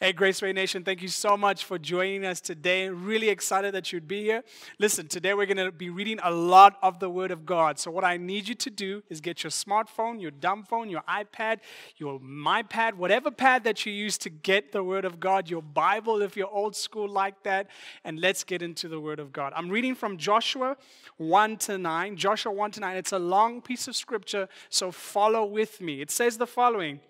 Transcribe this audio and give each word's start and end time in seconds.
Hey, 0.00 0.12
Graceway 0.12 0.54
Nation, 0.54 0.84
thank 0.84 1.02
you 1.02 1.08
so 1.08 1.36
much 1.36 1.64
for 1.64 1.76
joining 1.76 2.24
us 2.24 2.40
today. 2.40 2.88
Really 2.88 3.30
excited 3.30 3.74
that 3.74 3.92
you'd 3.92 4.06
be 4.06 4.22
here. 4.22 4.44
Listen, 4.78 5.08
today 5.08 5.34
we're 5.34 5.44
going 5.44 5.56
to 5.56 5.72
be 5.72 5.90
reading 5.90 6.20
a 6.22 6.30
lot 6.30 6.78
of 6.84 7.00
the 7.00 7.10
Word 7.10 7.32
of 7.32 7.44
God. 7.44 7.80
So, 7.80 7.90
what 7.90 8.04
I 8.04 8.16
need 8.16 8.46
you 8.46 8.54
to 8.54 8.70
do 8.70 9.02
is 9.08 9.20
get 9.20 9.42
your 9.42 9.50
smartphone, 9.50 10.20
your 10.20 10.30
dumb 10.30 10.62
phone, 10.62 10.88
your 10.88 11.02
iPad, 11.08 11.58
your 11.96 12.20
MyPad, 12.20 12.94
whatever 12.94 13.32
pad 13.32 13.64
that 13.64 13.84
you 13.86 13.92
use 13.92 14.16
to 14.18 14.30
get 14.30 14.70
the 14.70 14.84
Word 14.84 15.04
of 15.04 15.18
God, 15.18 15.50
your 15.50 15.62
Bible 15.62 16.22
if 16.22 16.36
you're 16.36 16.46
old 16.46 16.76
school 16.76 17.08
like 17.08 17.42
that, 17.42 17.66
and 18.04 18.20
let's 18.20 18.44
get 18.44 18.62
into 18.62 18.86
the 18.86 19.00
Word 19.00 19.18
of 19.18 19.32
God. 19.32 19.52
I'm 19.56 19.68
reading 19.68 19.96
from 19.96 20.16
Joshua 20.16 20.76
1 21.16 21.56
to 21.56 21.76
9. 21.76 22.16
Joshua 22.16 22.52
1 22.52 22.70
to 22.70 22.80
9. 22.82 22.96
It's 22.96 23.10
a 23.10 23.18
long 23.18 23.60
piece 23.60 23.88
of 23.88 23.96
scripture, 23.96 24.48
so 24.68 24.92
follow 24.92 25.44
with 25.44 25.80
me. 25.80 26.00
It 26.00 26.12
says 26.12 26.38
the 26.38 26.46
following. 26.46 27.00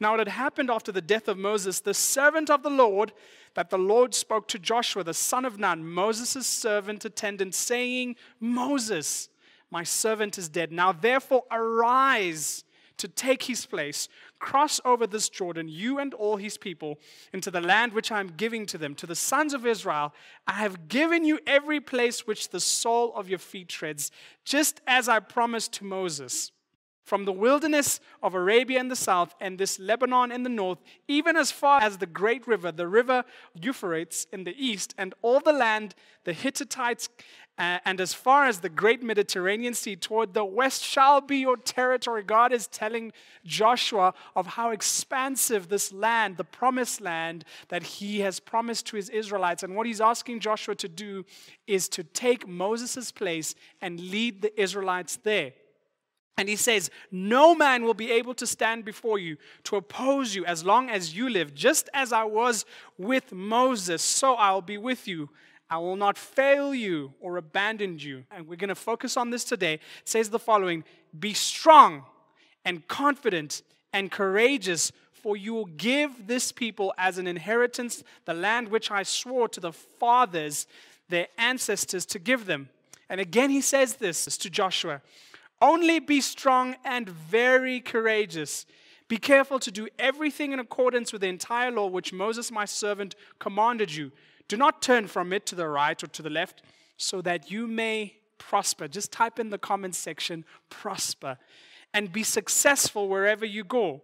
Now, 0.00 0.14
it 0.14 0.18
had 0.18 0.28
happened 0.28 0.70
after 0.70 0.90
the 0.90 1.00
death 1.00 1.28
of 1.28 1.38
Moses, 1.38 1.80
the 1.80 1.94
servant 1.94 2.50
of 2.50 2.62
the 2.62 2.70
Lord, 2.70 3.12
that 3.54 3.70
the 3.70 3.78
Lord 3.78 4.14
spoke 4.14 4.48
to 4.48 4.58
Joshua, 4.58 5.04
the 5.04 5.14
son 5.14 5.44
of 5.44 5.58
Nun, 5.58 5.86
Moses' 5.86 6.46
servant 6.46 7.04
attendant, 7.04 7.54
saying, 7.54 8.16
Moses, 8.40 9.28
my 9.70 9.84
servant 9.84 10.36
is 10.36 10.48
dead. 10.48 10.72
Now, 10.72 10.92
therefore, 10.92 11.44
arise 11.50 12.64
to 12.96 13.08
take 13.08 13.44
his 13.44 13.66
place, 13.66 14.08
cross 14.38 14.80
over 14.84 15.06
this 15.06 15.28
Jordan, 15.28 15.68
you 15.68 15.98
and 15.98 16.14
all 16.14 16.36
his 16.36 16.56
people, 16.56 16.98
into 17.32 17.50
the 17.50 17.60
land 17.60 17.92
which 17.92 18.12
I 18.12 18.20
am 18.20 18.28
giving 18.36 18.66
to 18.66 18.78
them, 18.78 18.94
to 18.96 19.06
the 19.06 19.16
sons 19.16 19.52
of 19.52 19.66
Israel. 19.66 20.12
I 20.46 20.54
have 20.54 20.88
given 20.88 21.24
you 21.24 21.40
every 21.46 21.80
place 21.80 22.26
which 22.26 22.50
the 22.50 22.60
sole 22.60 23.12
of 23.14 23.28
your 23.28 23.38
feet 23.38 23.68
treads, 23.68 24.10
just 24.44 24.80
as 24.86 25.08
I 25.08 25.20
promised 25.20 25.72
to 25.74 25.84
Moses 25.84 26.52
from 27.04 27.24
the 27.24 27.32
wilderness 27.32 28.00
of 28.22 28.34
Arabia 28.34 28.80
in 28.80 28.88
the 28.88 28.96
south 28.96 29.34
and 29.40 29.58
this 29.58 29.78
Lebanon 29.78 30.32
in 30.32 30.42
the 30.42 30.48
north, 30.48 30.78
even 31.06 31.36
as 31.36 31.52
far 31.52 31.80
as 31.80 31.98
the 31.98 32.06
great 32.06 32.46
river, 32.46 32.72
the 32.72 32.88
river 32.88 33.24
Euphrates 33.54 34.26
in 34.32 34.44
the 34.44 34.54
east, 34.56 34.94
and 34.96 35.14
all 35.22 35.40
the 35.40 35.52
land, 35.52 35.94
the 36.24 36.32
Hittites, 36.32 37.08
uh, 37.56 37.78
and 37.84 38.00
as 38.00 38.12
far 38.12 38.46
as 38.46 38.60
the 38.60 38.68
great 38.68 39.00
Mediterranean 39.00 39.74
Sea 39.74 39.94
toward 39.94 40.34
the 40.34 40.44
west 40.44 40.82
shall 40.82 41.20
be 41.20 41.36
your 41.36 41.56
territory. 41.56 42.24
God 42.24 42.52
is 42.52 42.66
telling 42.66 43.12
Joshua 43.44 44.12
of 44.34 44.46
how 44.46 44.70
expansive 44.70 45.68
this 45.68 45.92
land, 45.92 46.36
the 46.36 46.42
promised 46.42 47.00
land 47.00 47.44
that 47.68 47.84
he 47.84 48.20
has 48.20 48.40
promised 48.40 48.86
to 48.86 48.96
his 48.96 49.08
Israelites. 49.08 49.62
And 49.62 49.76
what 49.76 49.86
he's 49.86 50.00
asking 50.00 50.40
Joshua 50.40 50.74
to 50.76 50.88
do 50.88 51.24
is 51.68 51.88
to 51.90 52.02
take 52.02 52.48
Moses' 52.48 53.12
place 53.12 53.54
and 53.80 54.00
lead 54.00 54.42
the 54.42 54.60
Israelites 54.60 55.16
there. 55.22 55.52
And 56.36 56.48
he 56.48 56.56
says, 56.56 56.90
No 57.10 57.54
man 57.54 57.84
will 57.84 57.94
be 57.94 58.10
able 58.10 58.34
to 58.34 58.46
stand 58.46 58.84
before 58.84 59.18
you 59.18 59.36
to 59.64 59.76
oppose 59.76 60.34
you 60.34 60.44
as 60.44 60.64
long 60.64 60.90
as 60.90 61.16
you 61.16 61.28
live. 61.28 61.54
Just 61.54 61.88
as 61.94 62.12
I 62.12 62.24
was 62.24 62.64
with 62.98 63.32
Moses, 63.32 64.02
so 64.02 64.34
I'll 64.34 64.62
be 64.62 64.78
with 64.78 65.06
you. 65.06 65.30
I 65.70 65.78
will 65.78 65.96
not 65.96 66.18
fail 66.18 66.74
you 66.74 67.14
or 67.20 67.36
abandon 67.36 67.98
you. 67.98 68.24
And 68.30 68.46
we're 68.46 68.56
going 68.56 68.68
to 68.68 68.74
focus 68.74 69.16
on 69.16 69.30
this 69.30 69.44
today. 69.44 69.74
It 69.74 69.80
says 70.04 70.30
the 70.30 70.38
following 70.38 70.84
Be 71.18 71.34
strong 71.34 72.04
and 72.64 72.86
confident 72.88 73.62
and 73.92 74.10
courageous, 74.10 74.90
for 75.12 75.36
you 75.36 75.54
will 75.54 75.66
give 75.66 76.26
this 76.26 76.52
people 76.52 76.92
as 76.98 77.16
an 77.16 77.26
inheritance 77.26 78.02
the 78.24 78.34
land 78.34 78.68
which 78.68 78.90
I 78.90 79.04
swore 79.04 79.48
to 79.48 79.60
the 79.60 79.72
fathers, 79.72 80.66
their 81.08 81.28
ancestors, 81.38 82.04
to 82.06 82.18
give 82.18 82.46
them. 82.46 82.68
And 83.08 83.20
again, 83.20 83.50
he 83.50 83.60
says 83.60 83.94
this 83.94 84.24
to 84.36 84.50
Joshua. 84.50 85.00
Only 85.60 85.98
be 85.98 86.20
strong 86.20 86.76
and 86.84 87.08
very 87.08 87.80
courageous. 87.80 88.66
Be 89.08 89.16
careful 89.16 89.58
to 89.60 89.70
do 89.70 89.88
everything 89.98 90.52
in 90.52 90.58
accordance 90.58 91.12
with 91.12 91.20
the 91.20 91.28
entire 91.28 91.70
law 91.70 91.86
which 91.86 92.12
Moses, 92.12 92.50
my 92.50 92.64
servant, 92.64 93.14
commanded 93.38 93.94
you. 93.94 94.12
Do 94.48 94.56
not 94.56 94.82
turn 94.82 95.06
from 95.06 95.32
it 95.32 95.46
to 95.46 95.54
the 95.54 95.68
right 95.68 96.02
or 96.02 96.06
to 96.06 96.22
the 96.22 96.30
left, 96.30 96.62
so 96.96 97.20
that 97.22 97.50
you 97.50 97.66
may 97.66 98.16
prosper. 98.38 98.88
Just 98.88 99.12
type 99.12 99.38
in 99.38 99.50
the 99.50 99.58
comments 99.58 99.98
section, 99.98 100.44
prosper, 100.68 101.38
and 101.92 102.12
be 102.12 102.22
successful 102.22 103.08
wherever 103.08 103.44
you 103.44 103.64
go. 103.64 104.02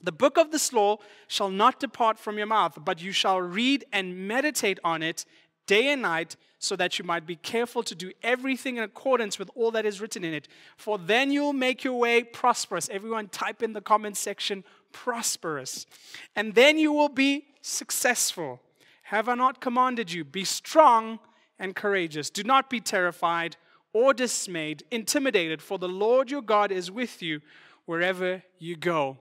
The 0.00 0.12
book 0.12 0.36
of 0.36 0.50
this 0.50 0.72
law 0.72 0.98
shall 1.28 1.50
not 1.50 1.80
depart 1.80 2.18
from 2.18 2.36
your 2.36 2.46
mouth, 2.46 2.78
but 2.84 3.02
you 3.02 3.10
shall 3.10 3.40
read 3.40 3.84
and 3.90 4.28
meditate 4.28 4.78
on 4.84 5.02
it 5.02 5.24
day 5.66 5.88
and 5.88 6.02
night, 6.02 6.36
so 6.58 6.76
that 6.76 6.98
you 6.98 7.04
might 7.04 7.26
be 7.26 7.36
careful 7.36 7.82
to 7.82 7.94
do 7.94 8.10
everything 8.22 8.78
in 8.78 8.82
accordance 8.82 9.38
with 9.38 9.50
all 9.54 9.70
that 9.70 9.84
is 9.84 10.00
written 10.00 10.24
in 10.24 10.32
it. 10.32 10.48
For 10.76 10.98
then 10.98 11.30
you'll 11.30 11.52
make 11.52 11.84
your 11.84 11.98
way 11.98 12.24
prosperous. 12.24 12.88
Everyone, 12.88 13.28
type 13.28 13.62
in 13.62 13.74
the 13.74 13.80
comment 13.80 14.16
section 14.16 14.64
prosperous. 14.92 15.86
And 16.34 16.54
then 16.54 16.78
you 16.78 16.92
will 16.92 17.10
be 17.10 17.46
successful. 17.60 18.60
Have 19.04 19.28
I 19.28 19.34
not 19.34 19.60
commanded 19.60 20.10
you? 20.10 20.24
Be 20.24 20.44
strong 20.44 21.18
and 21.58 21.76
courageous. 21.76 22.30
Do 22.30 22.42
not 22.42 22.70
be 22.70 22.80
terrified 22.80 23.56
or 23.92 24.14
dismayed, 24.14 24.84
intimidated, 24.90 25.60
for 25.62 25.78
the 25.78 25.88
Lord 25.88 26.30
your 26.30 26.42
God 26.42 26.72
is 26.72 26.90
with 26.90 27.22
you 27.22 27.40
wherever 27.84 28.42
you 28.58 28.76
go. 28.76 29.18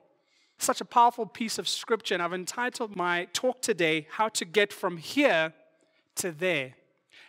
Such 0.57 0.79
a 0.79 0.85
powerful 0.85 1.25
piece 1.25 1.59
of 1.59 1.67
scripture, 1.67 2.13
and 2.13 2.23
I've 2.23 2.33
entitled 2.33 2.95
my 2.95 3.27
talk 3.33 3.61
today, 3.61 4.07
How 4.11 4.29
to 4.29 4.45
Get 4.45 4.71
From 4.71 4.97
Here 4.97 5.53
to 6.17 6.31
there. 6.31 6.73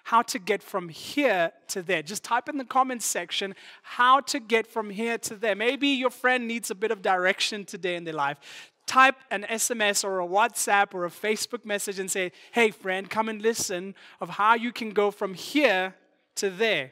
How 0.05 0.23
to 0.23 0.39
get 0.39 0.63
from 0.63 0.91
here 0.91 1.53
to 1.69 1.83
there. 1.83 2.03
Just 2.03 2.25
type 2.25 2.49
in 2.49 2.59
the 2.59 2.65
comments 2.65 3.07
section 3.07 3.55
how 3.83 4.21
to 4.21 4.39
get 4.39 4.67
from 4.67 4.91
here 4.91 5.17
to 5.19 5.35
there. 5.35 5.55
Maybe 5.55 5.89
your 5.89 6.11
friend 6.11 6.47
needs 6.47 6.71
a 6.71 6.75
bit 6.75 6.91
of 6.91 7.01
direction 7.01 7.65
today 7.65 7.97
in 7.97 8.05
their 8.05 8.15
life. 8.15 8.39
Type 8.87 9.17
an 9.31 9.47
SMS 9.49 10.05
or 10.05 10.21
a 10.21 10.27
WhatsApp 10.27 10.93
or 10.93 11.07
a 11.07 11.11
Facebook 11.11 11.65
message 11.65 11.99
and 11.99 12.11
say, 12.11 12.33
hey, 12.53 12.71
friend, 12.71 13.09
come 13.09 13.31
and 13.31 13.41
listen 13.41 13.95
of 14.21 14.29
how 14.29 14.55
you 14.55 14.73
can 14.73 14.91
go 14.91 15.11
from 15.11 15.33
here 15.33 15.95
to 16.37 16.51
there. 16.51 16.91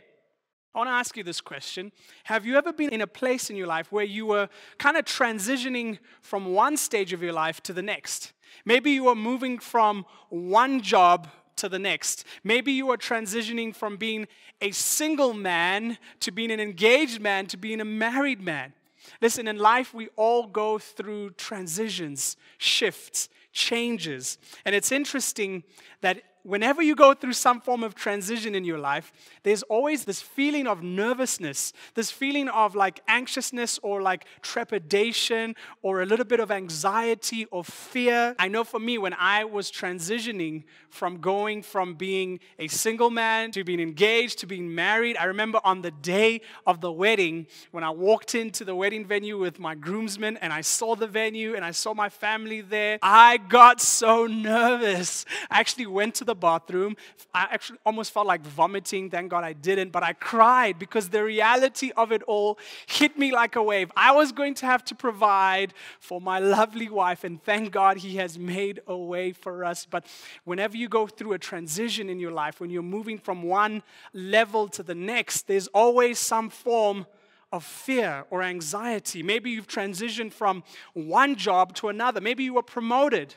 I 0.74 0.78
want 0.78 0.88
to 0.88 0.92
ask 0.92 1.18
you 1.18 1.22
this 1.22 1.42
question. 1.42 1.92
Have 2.24 2.46
you 2.46 2.56
ever 2.56 2.72
been 2.72 2.90
in 2.90 3.02
a 3.02 3.06
place 3.06 3.50
in 3.50 3.56
your 3.56 3.66
life 3.66 3.92
where 3.92 4.06
you 4.06 4.24
were 4.24 4.48
kind 4.78 4.96
of 4.96 5.04
transitioning 5.04 5.98
from 6.22 6.46
one 6.54 6.78
stage 6.78 7.12
of 7.12 7.22
your 7.22 7.34
life 7.34 7.62
to 7.64 7.74
the 7.74 7.82
next? 7.82 8.32
Maybe 8.64 8.92
you 8.92 9.04
were 9.04 9.14
moving 9.14 9.58
from 9.58 10.06
one 10.30 10.80
job 10.80 11.28
to 11.56 11.68
the 11.68 11.78
next. 11.78 12.24
Maybe 12.44 12.72
you 12.72 12.90
are 12.90 12.96
transitioning 12.96 13.74
from 13.74 13.96
being 13.96 14.26
a 14.60 14.70
single 14.70 15.34
man 15.34 15.98
to 16.20 16.30
being 16.30 16.50
an 16.50 16.60
engaged 16.60 17.20
man 17.20 17.46
to 17.46 17.56
being 17.56 17.80
a 17.80 17.84
married 17.84 18.40
man. 18.40 18.72
Listen, 19.20 19.48
in 19.48 19.58
life, 19.58 19.92
we 19.92 20.08
all 20.16 20.46
go 20.46 20.78
through 20.78 21.30
transitions, 21.30 22.36
shifts, 22.58 23.28
changes. 23.52 24.38
And 24.64 24.74
it's 24.74 24.92
interesting 24.92 25.64
that 26.00 26.22
whenever 26.42 26.82
you 26.82 26.94
go 26.94 27.14
through 27.14 27.32
some 27.32 27.60
form 27.60 27.82
of 27.82 27.94
transition 27.94 28.54
in 28.54 28.64
your 28.64 28.78
life, 28.78 29.12
there's 29.42 29.62
always 29.64 30.04
this 30.04 30.20
feeling 30.20 30.66
of 30.66 30.82
nervousness, 30.82 31.72
this 31.94 32.10
feeling 32.10 32.48
of 32.48 32.74
like 32.74 33.00
anxiousness 33.08 33.78
or 33.82 34.02
like 34.02 34.26
trepidation 34.42 35.54
or 35.82 36.02
a 36.02 36.06
little 36.06 36.24
bit 36.24 36.40
of 36.40 36.50
anxiety 36.50 37.44
or 37.46 37.64
fear. 37.64 38.34
I 38.38 38.48
know 38.48 38.64
for 38.64 38.80
me, 38.80 38.98
when 38.98 39.14
I 39.14 39.44
was 39.44 39.70
transitioning 39.70 40.64
from 40.90 41.20
going 41.20 41.62
from 41.62 41.94
being 41.94 42.40
a 42.58 42.68
single 42.68 43.10
man 43.10 43.50
to 43.52 43.64
being 43.64 43.80
engaged 43.80 44.38
to 44.40 44.46
being 44.46 44.74
married, 44.74 45.16
I 45.16 45.24
remember 45.24 45.60
on 45.64 45.82
the 45.82 45.90
day 45.90 46.40
of 46.66 46.80
the 46.80 46.92
wedding, 46.92 47.46
when 47.70 47.84
I 47.84 47.90
walked 47.90 48.34
into 48.34 48.64
the 48.64 48.74
wedding 48.74 49.06
venue 49.06 49.38
with 49.38 49.58
my 49.58 49.74
groomsmen 49.74 50.36
and 50.38 50.52
I 50.52 50.60
saw 50.60 50.96
the 50.96 51.06
venue 51.06 51.54
and 51.54 51.64
I 51.64 51.70
saw 51.70 51.94
my 51.94 52.08
family 52.08 52.60
there, 52.60 52.98
I 53.02 53.36
got 53.36 53.80
so 53.80 54.26
nervous. 54.26 55.24
I 55.50 55.60
actually 55.60 55.86
went 55.86 56.14
to 56.16 56.24
the 56.24 56.31
the 56.32 56.40
bathroom. 56.48 56.96
I 57.34 57.46
actually 57.50 57.78
almost 57.84 58.10
felt 58.12 58.26
like 58.26 58.42
vomiting. 58.42 59.10
Thank 59.10 59.30
God 59.30 59.44
I 59.44 59.52
didn't, 59.52 59.90
but 59.90 60.02
I 60.02 60.14
cried 60.14 60.78
because 60.78 61.10
the 61.10 61.22
reality 61.22 61.92
of 61.94 62.10
it 62.10 62.22
all 62.22 62.58
hit 62.86 63.18
me 63.18 63.32
like 63.32 63.54
a 63.56 63.62
wave. 63.62 63.90
I 63.96 64.12
was 64.12 64.32
going 64.32 64.54
to 64.54 64.66
have 64.66 64.82
to 64.86 64.94
provide 64.94 65.74
for 66.00 66.20
my 66.20 66.38
lovely 66.38 66.88
wife, 66.88 67.24
and 67.24 67.42
thank 67.42 67.72
God 67.72 67.98
He 67.98 68.16
has 68.16 68.38
made 68.38 68.80
a 68.86 68.96
way 68.96 69.32
for 69.32 69.64
us. 69.64 69.86
But 69.94 70.06
whenever 70.44 70.76
you 70.76 70.88
go 70.88 71.06
through 71.06 71.34
a 71.34 71.38
transition 71.38 72.08
in 72.08 72.18
your 72.18 72.32
life, 72.32 72.60
when 72.60 72.70
you're 72.70 72.82
moving 72.82 73.18
from 73.18 73.42
one 73.42 73.82
level 74.14 74.68
to 74.68 74.82
the 74.82 74.94
next, 74.94 75.46
there's 75.46 75.68
always 75.68 76.18
some 76.18 76.48
form 76.48 77.06
of 77.52 77.62
fear 77.62 78.24
or 78.30 78.42
anxiety. 78.42 79.22
Maybe 79.22 79.50
you've 79.50 79.68
transitioned 79.68 80.32
from 80.32 80.64
one 80.94 81.36
job 81.36 81.74
to 81.76 81.88
another. 81.88 82.20
Maybe 82.20 82.44
you 82.44 82.54
were 82.54 82.62
promoted 82.62 83.34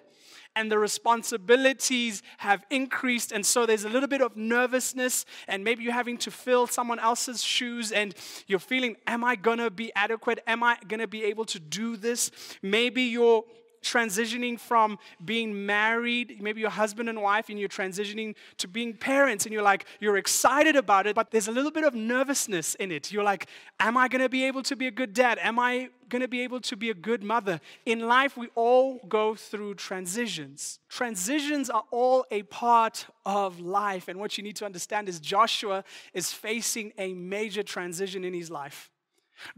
and 0.55 0.71
the 0.71 0.79
responsibilities 0.79 2.23
have 2.37 2.65
increased. 2.69 3.31
And 3.31 3.45
so 3.45 3.65
there's 3.65 3.85
a 3.85 3.89
little 3.89 4.09
bit 4.09 4.21
of 4.21 4.35
nervousness, 4.35 5.25
and 5.47 5.63
maybe 5.63 5.83
you're 5.83 5.93
having 5.93 6.17
to 6.19 6.31
fill 6.31 6.67
someone 6.67 6.99
else's 6.99 7.43
shoes, 7.43 7.91
and 7.91 8.15
you're 8.47 8.59
feeling, 8.59 8.95
Am 9.07 9.23
I 9.23 9.35
gonna 9.35 9.69
be 9.69 9.91
adequate? 9.95 10.39
Am 10.47 10.63
I 10.63 10.77
gonna 10.87 11.07
be 11.07 11.23
able 11.25 11.45
to 11.45 11.59
do 11.59 11.97
this? 11.97 12.31
Maybe 12.61 13.03
you're 13.03 13.43
transitioning 13.85 14.59
from 14.59 14.97
being 15.23 15.65
married, 15.65 16.41
maybe 16.41 16.59
you're 16.59 16.69
husband 16.69 17.07
and 17.07 17.21
wife, 17.21 17.49
and 17.49 17.59
you're 17.59 17.69
transitioning 17.69 18.35
to 18.57 18.67
being 18.67 18.93
parents, 18.93 19.45
and 19.45 19.53
you're 19.53 19.63
like, 19.63 19.85
you're 19.99 20.17
excited 20.17 20.75
about 20.75 21.07
it, 21.07 21.15
but 21.15 21.31
there's 21.31 21.47
a 21.47 21.51
little 21.51 21.71
bit 21.71 21.83
of 21.83 21.93
nervousness 21.93 22.75
in 22.75 22.91
it. 22.91 23.11
You're 23.11 23.23
like, 23.23 23.47
am 23.79 23.95
I 23.95 24.07
to 24.07 24.29
be 24.29 24.43
able 24.45 24.63
to 24.63 24.75
be 24.75 24.87
a 24.87 24.91
good 24.91 25.13
dad? 25.13 25.37
Am 25.41 25.59
I 25.59 25.89
to 26.09 26.27
be 26.27 26.41
able 26.41 26.61
to 26.61 26.75
be 26.75 26.89
a 26.89 26.93
good 26.93 27.23
mother? 27.23 27.61
In 27.85 27.99
life, 27.99 28.35
we 28.35 28.47
all 28.55 28.99
go 29.07 29.35
through 29.35 29.75
transitions. 29.75 30.79
Transitions 30.89 31.69
are 31.69 31.83
all 31.91 32.25
a 32.31 32.43
part 32.43 33.05
of 33.25 33.59
life, 33.59 34.07
and 34.07 34.19
what 34.19 34.37
you 34.37 34.43
need 34.43 34.55
to 34.57 34.65
understand 34.65 35.07
is 35.07 35.19
Joshua 35.19 35.83
is 36.13 36.31
facing 36.31 36.91
a 36.97 37.13
major 37.13 37.63
transition 37.63 38.23
in 38.23 38.33
his 38.33 38.49
life. 38.49 38.89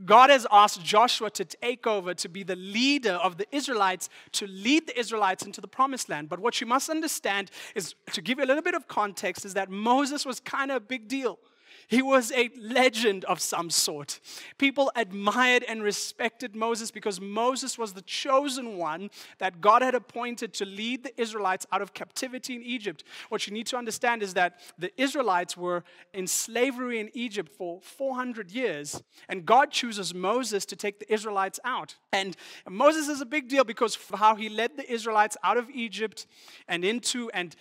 God 0.05 0.29
has 0.29 0.45
asked 0.51 0.83
Joshua 0.83 1.29
to 1.31 1.45
take 1.45 1.87
over 1.87 2.13
to 2.13 2.29
be 2.29 2.43
the 2.43 2.55
leader 2.55 3.13
of 3.13 3.37
the 3.37 3.45
Israelites, 3.55 4.09
to 4.33 4.47
lead 4.47 4.87
the 4.87 4.99
Israelites 4.99 5.45
into 5.45 5.61
the 5.61 5.67
promised 5.67 6.09
land. 6.09 6.29
But 6.29 6.39
what 6.39 6.59
you 6.61 6.67
must 6.67 6.89
understand 6.89 7.51
is 7.75 7.95
to 8.13 8.21
give 8.21 8.39
you 8.39 8.45
a 8.45 8.47
little 8.47 8.63
bit 8.63 8.75
of 8.75 8.87
context 8.87 9.45
is 9.45 9.53
that 9.53 9.69
Moses 9.69 10.25
was 10.25 10.39
kind 10.39 10.71
of 10.71 10.77
a 10.77 10.81
big 10.81 11.07
deal. 11.07 11.39
He 11.87 12.01
was 12.01 12.33
a 12.33 12.49
legend 12.59 13.23
of 13.25 13.39
some 13.39 13.69
sort. 13.69 14.19
People 14.57 14.91
admired 14.95 15.63
and 15.63 15.81
respected 15.81 16.53
Moses 16.53 16.91
because 16.91 17.21
Moses 17.21 17.77
was 17.77 17.93
the 17.93 18.01
chosen 18.01 18.77
one 18.77 19.09
that 19.39 19.61
God 19.61 19.81
had 19.81 19.95
appointed 19.95 20.53
to 20.55 20.65
lead 20.65 21.03
the 21.03 21.19
Israelites 21.19 21.65
out 21.71 21.81
of 21.81 21.93
captivity 21.93 22.55
in 22.55 22.63
Egypt. 22.63 23.05
What 23.29 23.47
you 23.47 23.53
need 23.53 23.67
to 23.67 23.77
understand 23.77 24.21
is 24.21 24.33
that 24.33 24.59
the 24.77 24.91
Israelites 25.01 25.55
were 25.55 25.85
in 26.13 26.27
slavery 26.27 26.99
in 26.99 27.09
Egypt 27.13 27.53
for 27.57 27.79
400 27.81 28.51
years, 28.51 29.01
and 29.29 29.45
God 29.45 29.71
chooses 29.71 30.13
Moses 30.13 30.65
to 30.65 30.75
take 30.75 30.99
the 30.99 31.11
Israelites 31.11 31.59
out. 31.63 31.95
And 32.11 32.35
Moses 32.69 33.07
is 33.07 33.21
a 33.21 33.25
big 33.25 33.47
deal 33.47 33.63
because 33.63 33.95
of 33.95 34.19
how 34.19 34.35
he 34.35 34.49
led 34.49 34.75
the 34.75 34.91
Israelites 34.91 35.37
out 35.41 35.57
of 35.57 35.69
Egypt 35.69 36.27
and 36.67 36.83
into 36.83 37.29
and 37.31 37.55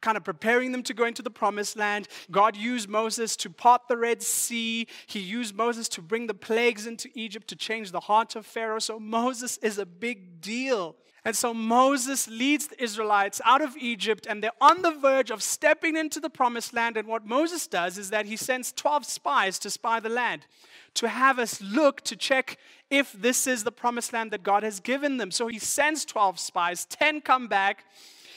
kind 0.00 0.16
of 0.16 0.24
preparing 0.24 0.72
them 0.72 0.82
to 0.84 0.94
go 0.94 1.04
into 1.04 1.22
the 1.22 1.30
promised 1.30 1.76
land. 1.76 2.08
God 2.30 2.56
used 2.56 2.88
Moses 2.88 3.36
to 3.36 3.50
part 3.50 3.88
the 3.88 3.96
Red 3.96 4.22
Sea. 4.22 4.86
He 5.06 5.20
used 5.20 5.54
Moses 5.54 5.88
to 5.90 6.02
bring 6.02 6.26
the 6.26 6.34
plagues 6.34 6.86
into 6.86 7.08
Egypt 7.14 7.48
to 7.48 7.56
change 7.56 7.90
the 7.90 8.00
heart 8.00 8.36
of 8.36 8.46
Pharaoh. 8.46 8.78
So 8.78 8.98
Moses 8.98 9.58
is 9.58 9.78
a 9.78 9.86
big 9.86 10.40
deal. 10.40 10.96
And 11.24 11.36
so 11.36 11.52
Moses 11.52 12.28
leads 12.28 12.68
the 12.68 12.82
Israelites 12.82 13.40
out 13.44 13.60
of 13.60 13.76
Egypt, 13.76 14.26
and 14.26 14.42
they're 14.42 14.50
on 14.60 14.82
the 14.82 14.92
verge 14.92 15.30
of 15.30 15.42
stepping 15.42 15.96
into 15.96 16.20
the 16.20 16.30
promised 16.30 16.72
land. 16.72 16.96
And 16.96 17.08
what 17.08 17.26
Moses 17.26 17.66
does 17.66 17.98
is 17.98 18.10
that 18.10 18.26
he 18.26 18.36
sends 18.36 18.72
12 18.72 19.04
spies 19.04 19.58
to 19.58 19.68
spy 19.68 20.00
the 20.00 20.08
land, 20.08 20.46
to 20.94 21.08
have 21.08 21.38
us 21.38 21.60
look 21.60 22.00
to 22.02 22.16
check 22.16 22.56
if 22.88 23.12
this 23.12 23.46
is 23.46 23.64
the 23.64 23.72
promised 23.72 24.12
land 24.12 24.30
that 24.30 24.42
God 24.42 24.62
has 24.62 24.80
given 24.80 25.16
them. 25.18 25.30
So 25.30 25.48
he 25.48 25.58
sends 25.58 26.04
12 26.04 26.38
spies, 26.38 26.86
10 26.86 27.20
come 27.20 27.48
back 27.48 27.84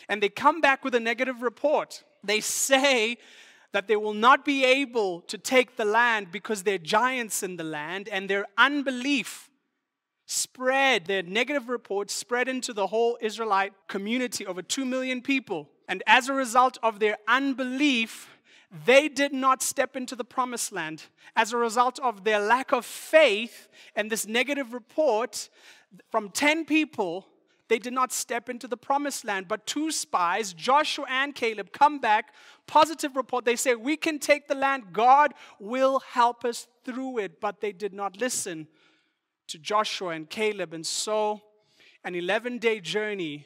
and 0.09 0.21
they 0.21 0.29
come 0.29 0.61
back 0.61 0.83
with 0.83 0.95
a 0.95 0.99
negative 0.99 1.41
report. 1.41 2.03
They 2.23 2.39
say 2.39 3.17
that 3.71 3.87
they 3.87 3.95
will 3.95 4.13
not 4.13 4.43
be 4.43 4.65
able 4.65 5.21
to 5.21 5.37
take 5.37 5.77
the 5.77 5.85
land 5.85 6.27
because 6.31 6.63
they're 6.63 6.77
giants 6.77 7.41
in 7.43 7.57
the 7.57 7.63
land, 7.63 8.09
and 8.09 8.29
their 8.29 8.45
unbelief 8.57 9.49
spread, 10.25 11.05
their 11.05 11.23
negative 11.23 11.69
report 11.69 12.09
spread 12.09 12.47
into 12.47 12.73
the 12.73 12.87
whole 12.87 13.17
Israelite 13.21 13.73
community, 13.87 14.45
over 14.45 14.61
2 14.61 14.85
million 14.85 15.21
people. 15.21 15.69
And 15.87 16.03
as 16.07 16.29
a 16.29 16.33
result 16.33 16.77
of 16.81 16.99
their 16.99 17.17
unbelief, 17.27 18.29
they 18.85 19.09
did 19.09 19.33
not 19.33 19.61
step 19.61 19.97
into 19.97 20.15
the 20.15 20.23
promised 20.23 20.71
land. 20.71 21.03
As 21.35 21.51
a 21.51 21.57
result 21.57 21.99
of 21.99 22.23
their 22.23 22.39
lack 22.39 22.71
of 22.71 22.85
faith 22.85 23.67
and 23.95 24.09
this 24.09 24.25
negative 24.25 24.73
report, 24.73 25.49
from 26.09 26.29
10 26.29 26.63
people, 26.63 27.27
they 27.71 27.79
did 27.79 27.93
not 27.93 28.11
step 28.11 28.49
into 28.49 28.67
the 28.67 28.75
promised 28.75 29.23
land. 29.23 29.47
But 29.47 29.65
two 29.65 29.91
spies, 29.91 30.51
Joshua 30.51 31.05
and 31.07 31.33
Caleb, 31.33 31.71
come 31.71 31.99
back, 31.99 32.33
positive 32.67 33.15
report. 33.15 33.45
They 33.45 33.55
say, 33.55 33.75
We 33.75 33.95
can 33.95 34.19
take 34.19 34.49
the 34.49 34.55
land. 34.55 34.91
God 34.91 35.33
will 35.57 35.99
help 35.99 36.43
us 36.43 36.67
through 36.83 37.19
it. 37.19 37.39
But 37.39 37.61
they 37.61 37.71
did 37.71 37.93
not 37.93 38.19
listen 38.19 38.67
to 39.47 39.57
Joshua 39.57 40.09
and 40.09 40.29
Caleb. 40.29 40.73
And 40.73 40.85
so, 40.85 41.39
an 42.03 42.13
11 42.13 42.57
day 42.57 42.81
journey 42.81 43.45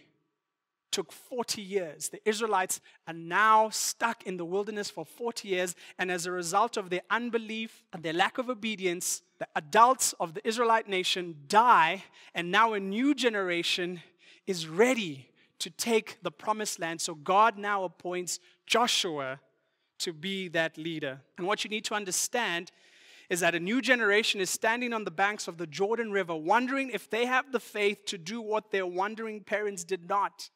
took 0.89 1.11
40 1.11 1.61
years. 1.61 2.09
The 2.09 2.27
Israelites 2.27 2.81
are 3.07 3.13
now 3.13 3.69
stuck 3.69 4.23
in 4.25 4.37
the 4.37 4.45
wilderness 4.45 4.89
for 4.89 5.05
40 5.05 5.47
years. 5.47 5.75
And 5.99 6.09
as 6.09 6.25
a 6.25 6.31
result 6.31 6.77
of 6.77 6.89
their 6.89 7.01
unbelief 7.11 7.83
and 7.93 8.01
their 8.01 8.13
lack 8.13 8.39
of 8.39 8.49
obedience, 8.49 9.21
the 9.37 9.47
adults 9.55 10.15
of 10.19 10.33
the 10.33 10.47
Israelite 10.47 10.89
nation 10.89 11.35
die. 11.47 12.05
And 12.33 12.49
now 12.49 12.73
a 12.73 12.79
new 12.79 13.13
generation 13.13 14.01
is 14.47 14.67
ready 14.67 15.29
to 15.59 15.69
take 15.69 16.17
the 16.21 16.31
promised 16.31 16.79
land. 16.79 17.01
So 17.01 17.15
God 17.15 17.57
now 17.57 17.83
appoints 17.83 18.39
Joshua 18.65 19.39
to 19.99 20.13
be 20.13 20.47
that 20.49 20.77
leader. 20.77 21.21
And 21.37 21.47
what 21.47 21.63
you 21.63 21.69
need 21.69 21.85
to 21.85 21.95
understand 21.95 22.71
is 23.29 23.39
that 23.39 23.55
a 23.55 23.59
new 23.59 23.81
generation 23.81 24.39
is 24.39 24.49
standing 24.49 24.93
on 24.93 25.03
the 25.03 25.11
banks 25.11 25.47
of 25.47 25.57
the 25.57 25.65
Jordan 25.65 26.11
River, 26.11 26.35
wondering 26.35 26.91
if 26.91 27.09
they 27.09 27.25
have 27.25 27.51
the 27.51 27.59
faith 27.59 28.05
to 28.05 28.17
do 28.17 28.41
what 28.41 28.71
their 28.71 28.85
wandering 28.85 29.41
parents 29.41 29.83
did 29.83 30.07
not. 30.07 30.49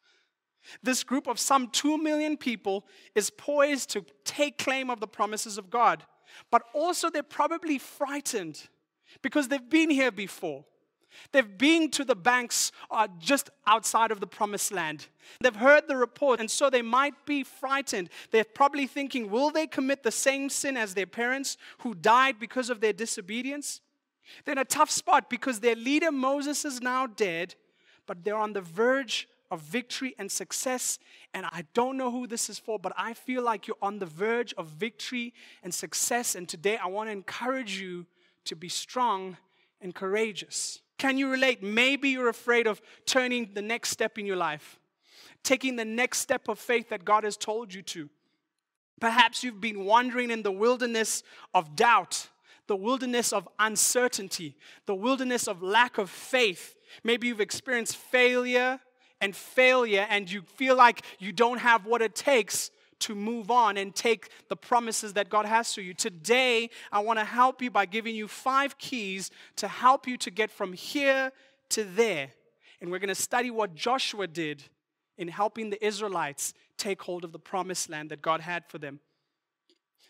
This 0.82 1.02
group 1.02 1.26
of 1.26 1.38
some 1.38 1.68
2 1.68 1.98
million 1.98 2.36
people 2.36 2.86
is 3.14 3.30
poised 3.30 3.90
to 3.90 4.04
take 4.24 4.58
claim 4.58 4.90
of 4.90 5.00
the 5.00 5.08
promises 5.08 5.58
of 5.58 5.70
God. 5.70 6.04
But 6.50 6.62
also, 6.74 7.10
they're 7.10 7.22
probably 7.22 7.78
frightened 7.78 8.68
because 9.22 9.48
they've 9.48 9.70
been 9.70 9.90
here 9.90 10.12
before. 10.12 10.64
They've 11.32 11.58
been 11.58 11.90
to 11.92 12.04
the 12.04 12.14
banks 12.14 12.72
uh, 12.90 13.08
just 13.18 13.50
outside 13.66 14.10
of 14.10 14.20
the 14.20 14.26
promised 14.26 14.72
land. 14.72 15.06
They've 15.40 15.54
heard 15.54 15.88
the 15.88 15.96
report, 15.96 16.40
and 16.40 16.50
so 16.50 16.70
they 16.70 16.82
might 16.82 17.26
be 17.26 17.44
frightened. 17.44 18.10
They're 18.30 18.44
probably 18.44 18.86
thinking, 18.86 19.30
will 19.30 19.50
they 19.50 19.66
commit 19.66 20.02
the 20.02 20.10
same 20.10 20.50
sin 20.50 20.76
as 20.76 20.94
their 20.94 21.06
parents 21.06 21.56
who 21.78 21.94
died 21.94 22.38
because 22.38 22.70
of 22.70 22.80
their 22.80 22.92
disobedience? 22.92 23.80
They're 24.44 24.52
in 24.52 24.58
a 24.58 24.64
tough 24.64 24.90
spot 24.90 25.28
because 25.28 25.60
their 25.60 25.76
leader 25.76 26.12
Moses 26.12 26.64
is 26.64 26.80
now 26.80 27.06
dead, 27.06 27.54
but 28.06 28.24
they're 28.24 28.36
on 28.36 28.52
the 28.52 28.60
verge 28.60 29.28
of 29.50 29.60
victory 29.60 30.14
and 30.18 30.30
success. 30.30 30.98
And 31.34 31.46
I 31.46 31.64
don't 31.74 31.96
know 31.96 32.10
who 32.10 32.26
this 32.26 32.48
is 32.48 32.58
for, 32.58 32.78
but 32.78 32.92
I 32.96 33.14
feel 33.14 33.42
like 33.42 33.66
you're 33.66 33.76
on 33.82 33.98
the 33.98 34.06
verge 34.06 34.54
of 34.56 34.68
victory 34.68 35.34
and 35.62 35.74
success. 35.74 36.34
And 36.34 36.48
today 36.48 36.76
I 36.76 36.86
want 36.86 37.08
to 37.08 37.12
encourage 37.12 37.80
you 37.80 38.06
to 38.44 38.56
be 38.56 38.68
strong 38.68 39.36
and 39.80 39.94
courageous. 39.94 40.80
Can 41.00 41.16
you 41.16 41.30
relate? 41.30 41.62
Maybe 41.62 42.10
you're 42.10 42.28
afraid 42.28 42.66
of 42.66 42.82
turning 43.06 43.52
the 43.54 43.62
next 43.62 43.88
step 43.88 44.18
in 44.18 44.26
your 44.26 44.36
life, 44.36 44.78
taking 45.42 45.76
the 45.76 45.84
next 45.84 46.18
step 46.18 46.46
of 46.46 46.58
faith 46.58 46.90
that 46.90 47.06
God 47.06 47.24
has 47.24 47.38
told 47.38 47.72
you 47.72 47.80
to. 47.84 48.10
Perhaps 49.00 49.42
you've 49.42 49.62
been 49.62 49.86
wandering 49.86 50.30
in 50.30 50.42
the 50.42 50.52
wilderness 50.52 51.22
of 51.54 51.74
doubt, 51.74 52.28
the 52.66 52.76
wilderness 52.76 53.32
of 53.32 53.48
uncertainty, 53.58 54.58
the 54.84 54.94
wilderness 54.94 55.48
of 55.48 55.62
lack 55.62 55.96
of 55.96 56.10
faith. 56.10 56.76
Maybe 57.02 57.28
you've 57.28 57.40
experienced 57.40 57.96
failure 57.96 58.78
and 59.22 59.34
failure, 59.34 60.06
and 60.10 60.30
you 60.30 60.42
feel 60.42 60.76
like 60.76 61.00
you 61.18 61.32
don't 61.32 61.60
have 61.60 61.86
what 61.86 62.02
it 62.02 62.14
takes 62.14 62.70
to 63.00 63.14
move 63.14 63.50
on 63.50 63.76
and 63.76 63.94
take 63.94 64.30
the 64.48 64.56
promises 64.56 65.14
that 65.14 65.28
God 65.28 65.46
has 65.46 65.74
for 65.74 65.80
you. 65.80 65.94
Today, 65.94 66.70
I 66.92 67.00
want 67.00 67.18
to 67.18 67.24
help 67.24 67.60
you 67.60 67.70
by 67.70 67.86
giving 67.86 68.14
you 68.14 68.28
five 68.28 68.78
keys 68.78 69.30
to 69.56 69.68
help 69.68 70.06
you 70.06 70.16
to 70.18 70.30
get 70.30 70.50
from 70.50 70.72
here 70.72 71.32
to 71.70 71.84
there. 71.84 72.30
And 72.80 72.90
we're 72.90 72.98
going 72.98 73.08
to 73.08 73.14
study 73.14 73.50
what 73.50 73.74
Joshua 73.74 74.26
did 74.26 74.64
in 75.18 75.28
helping 75.28 75.70
the 75.70 75.84
Israelites 75.84 76.54
take 76.76 77.02
hold 77.02 77.24
of 77.24 77.32
the 77.32 77.38
promised 77.38 77.90
land 77.90 78.10
that 78.10 78.22
God 78.22 78.40
had 78.40 78.64
for 78.68 78.78
them. 78.78 79.00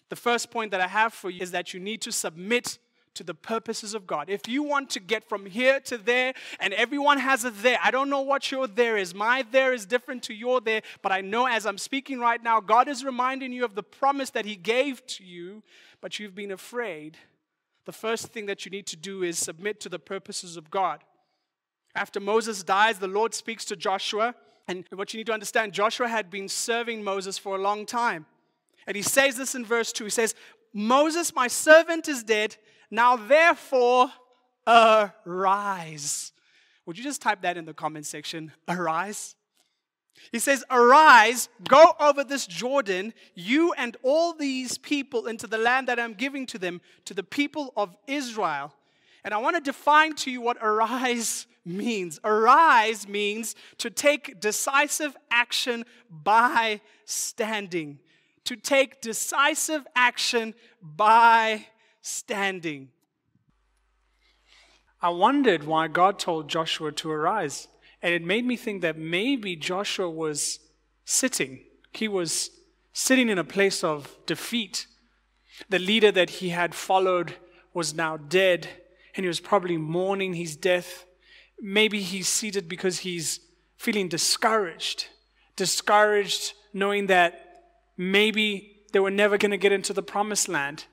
The 0.08 0.16
first 0.16 0.50
point 0.50 0.70
that 0.72 0.80
I 0.80 0.88
have 0.88 1.12
for 1.12 1.30
you 1.30 1.40
is 1.40 1.52
that 1.52 1.72
you 1.72 1.80
need 1.80 2.02
to 2.02 2.12
submit 2.12 2.78
to 3.14 3.24
the 3.24 3.34
purposes 3.34 3.94
of 3.94 4.06
God. 4.06 4.30
If 4.30 4.48
you 4.48 4.62
want 4.62 4.90
to 4.90 5.00
get 5.00 5.28
from 5.28 5.46
here 5.46 5.80
to 5.80 5.98
there, 5.98 6.32
and 6.58 6.72
everyone 6.74 7.18
has 7.18 7.44
a 7.44 7.50
there, 7.50 7.78
I 7.82 7.90
don't 7.90 8.10
know 8.10 8.20
what 8.20 8.50
your 8.50 8.66
there 8.66 8.96
is. 8.96 9.14
My 9.14 9.44
there 9.50 9.72
is 9.72 9.86
different 9.86 10.22
to 10.24 10.34
your 10.34 10.60
there, 10.60 10.82
but 11.02 11.12
I 11.12 11.20
know 11.20 11.46
as 11.46 11.66
I'm 11.66 11.78
speaking 11.78 12.20
right 12.20 12.42
now, 12.42 12.60
God 12.60 12.88
is 12.88 13.04
reminding 13.04 13.52
you 13.52 13.64
of 13.64 13.74
the 13.74 13.82
promise 13.82 14.30
that 14.30 14.44
He 14.44 14.56
gave 14.56 15.04
to 15.08 15.24
you, 15.24 15.62
but 16.00 16.18
you've 16.18 16.34
been 16.34 16.52
afraid. 16.52 17.16
The 17.84 17.92
first 17.92 18.28
thing 18.28 18.46
that 18.46 18.64
you 18.64 18.70
need 18.70 18.86
to 18.86 18.96
do 18.96 19.22
is 19.22 19.38
submit 19.38 19.80
to 19.80 19.88
the 19.88 19.98
purposes 19.98 20.56
of 20.56 20.70
God. 20.70 21.02
After 21.94 22.20
Moses 22.20 22.62
dies, 22.62 22.98
the 22.98 23.08
Lord 23.08 23.34
speaks 23.34 23.64
to 23.66 23.76
Joshua. 23.76 24.34
And 24.68 24.84
what 24.94 25.12
you 25.12 25.18
need 25.18 25.26
to 25.26 25.32
understand, 25.32 25.72
Joshua 25.72 26.06
had 26.06 26.30
been 26.30 26.48
serving 26.48 27.02
Moses 27.02 27.38
for 27.38 27.56
a 27.56 27.60
long 27.60 27.86
time. 27.86 28.26
And 28.86 28.96
he 28.96 29.02
says 29.02 29.36
this 29.36 29.54
in 29.54 29.64
verse 29.64 29.92
2. 29.92 30.04
He 30.04 30.10
says, 30.10 30.34
Moses, 30.72 31.34
my 31.34 31.48
servant, 31.48 32.06
is 32.06 32.22
dead. 32.22 32.56
Now, 32.90 33.16
therefore, 33.16 34.10
arise. 34.66 36.32
Would 36.86 36.98
you 36.98 37.04
just 37.04 37.22
type 37.22 37.42
that 37.42 37.56
in 37.56 37.64
the 37.64 37.74
comment 37.74 38.06
section? 38.06 38.52
Arise. 38.68 39.36
He 40.32 40.38
says, 40.38 40.64
Arise, 40.70 41.48
go 41.68 41.94
over 41.98 42.24
this 42.24 42.46
Jordan, 42.46 43.14
you 43.34 43.72
and 43.74 43.96
all 44.02 44.32
these 44.32 44.78
people, 44.78 45.26
into 45.26 45.46
the 45.46 45.58
land 45.58 45.88
that 45.88 45.98
I'm 45.98 46.14
giving 46.14 46.46
to 46.46 46.58
them, 46.58 46.80
to 47.06 47.14
the 47.14 47.22
people 47.22 47.72
of 47.76 47.96
Israel. 48.06 48.74
And 49.24 49.34
I 49.34 49.38
want 49.38 49.56
to 49.56 49.62
define 49.62 50.14
to 50.16 50.30
you 50.30 50.40
what 50.40 50.56
arise 50.60 51.46
means. 51.64 52.20
Arise 52.24 53.06
means 53.06 53.54
to 53.78 53.90
take 53.90 54.40
decisive 54.40 55.16
action 55.30 55.84
by 56.10 56.80
standing. 57.04 57.98
To 58.44 58.56
take 58.56 59.00
decisive 59.00 59.86
action 59.94 60.54
by 60.82 61.66
standing. 62.02 62.88
I 65.02 65.10
wondered 65.10 65.64
why 65.64 65.88
God 65.88 66.18
told 66.18 66.48
Joshua 66.48 66.92
to 66.92 67.10
arise. 67.10 67.68
And 68.02 68.14
it 68.14 68.22
made 68.22 68.44
me 68.44 68.56
think 68.56 68.82
that 68.82 68.98
maybe 68.98 69.56
Joshua 69.56 70.08
was 70.10 70.58
sitting. 71.04 71.60
He 71.92 72.08
was 72.08 72.50
sitting 72.92 73.28
in 73.28 73.38
a 73.38 73.44
place 73.44 73.84
of 73.84 74.16
defeat. 74.26 74.86
The 75.68 75.78
leader 75.78 76.10
that 76.12 76.30
he 76.30 76.50
had 76.50 76.74
followed 76.74 77.34
was 77.74 77.94
now 77.94 78.16
dead, 78.16 78.68
and 79.14 79.24
he 79.24 79.28
was 79.28 79.40
probably 79.40 79.76
mourning 79.76 80.34
his 80.34 80.56
death. 80.56 81.04
Maybe 81.60 82.00
he's 82.00 82.28
seated 82.28 82.68
because 82.68 83.00
he's 83.00 83.40
feeling 83.76 84.08
discouraged. 84.08 85.08
Discouraged 85.56 86.54
knowing 86.72 87.06
that 87.08 87.62
maybe 87.96 88.76
they 88.92 89.00
were 89.00 89.10
never 89.10 89.36
going 89.36 89.50
to 89.50 89.58
get 89.58 89.72
into 89.72 89.92
the 89.92 90.02
promised 90.02 90.48
land. 90.48 90.86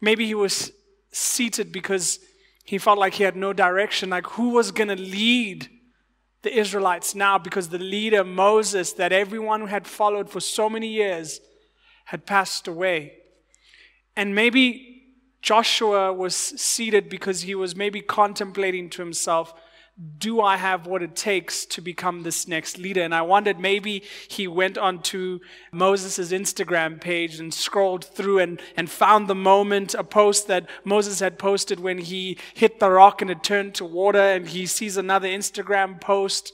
Maybe 0.00 0.26
he 0.26 0.34
was 0.34 0.72
seated 1.10 1.72
because 1.72 2.20
he 2.64 2.78
felt 2.78 2.98
like 2.98 3.14
he 3.14 3.24
had 3.24 3.36
no 3.36 3.52
direction, 3.52 4.10
like 4.10 4.26
who 4.26 4.50
was 4.50 4.70
going 4.70 4.88
to 4.88 4.96
lead 4.96 5.68
the 6.42 6.56
Israelites 6.56 7.14
now 7.14 7.38
because 7.38 7.68
the 7.68 7.78
leader, 7.78 8.22
Moses, 8.22 8.92
that 8.92 9.12
everyone 9.12 9.66
had 9.66 9.86
followed 9.86 10.30
for 10.30 10.40
so 10.40 10.68
many 10.70 10.88
years, 10.88 11.40
had 12.04 12.26
passed 12.26 12.68
away. 12.68 13.14
And 14.16 14.34
maybe 14.34 15.02
Joshua 15.42 16.12
was 16.12 16.34
seated 16.34 17.08
because 17.08 17.42
he 17.42 17.54
was 17.54 17.74
maybe 17.74 18.00
contemplating 18.00 18.90
to 18.90 19.02
himself, 19.02 19.54
do 20.18 20.40
I 20.40 20.56
have 20.56 20.86
what 20.86 21.02
it 21.02 21.16
takes 21.16 21.66
to 21.66 21.80
become 21.80 22.22
this 22.22 22.46
next 22.46 22.78
leader? 22.78 23.02
And 23.02 23.12
I 23.12 23.22
wondered 23.22 23.58
maybe 23.58 24.04
he 24.28 24.46
went 24.46 24.78
onto 24.78 25.40
Moses' 25.72 26.30
Instagram 26.30 27.00
page 27.00 27.40
and 27.40 27.52
scrolled 27.52 28.04
through 28.04 28.38
and, 28.38 28.62
and 28.76 28.88
found 28.88 29.26
the 29.26 29.34
moment, 29.34 29.94
a 29.94 30.04
post 30.04 30.46
that 30.46 30.68
Moses 30.84 31.18
had 31.18 31.36
posted 31.36 31.80
when 31.80 31.98
he 31.98 32.38
hit 32.54 32.78
the 32.78 32.90
rock 32.90 33.20
and 33.20 33.30
it 33.30 33.42
turned 33.42 33.74
to 33.74 33.84
water. 33.84 34.20
And 34.20 34.48
he 34.48 34.66
sees 34.66 34.96
another 34.96 35.28
Instagram 35.28 36.00
post 36.00 36.52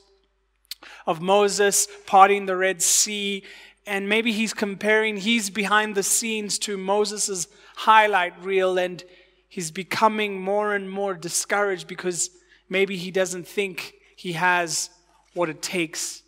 of 1.07 1.21
Moses 1.21 1.87
parting 2.07 2.47
the 2.47 2.57
Red 2.57 2.81
Sea. 2.81 3.45
And 3.87 4.09
maybe 4.09 4.33
he's 4.33 4.55
comparing, 4.55 5.19
he's 5.19 5.51
behind 5.51 5.95
the 5.95 6.03
scenes 6.03 6.59
to 6.61 6.79
Moses' 6.79 7.47
highlight 7.77 8.43
reel. 8.43 8.79
And 8.79 9.05
he's 9.51 9.71
becoming 9.71 10.41
more 10.41 10.75
and 10.75 10.91
more 10.91 11.13
discouraged 11.13 11.87
because 11.87 12.31
Maybe 12.69 12.97
he 12.97 13.11
doesn't 13.11 13.47
think 13.47 13.95
he 14.17 14.33
has 14.33 14.91
what 15.35 15.49
it 15.49 15.63
takes. 15.63 16.23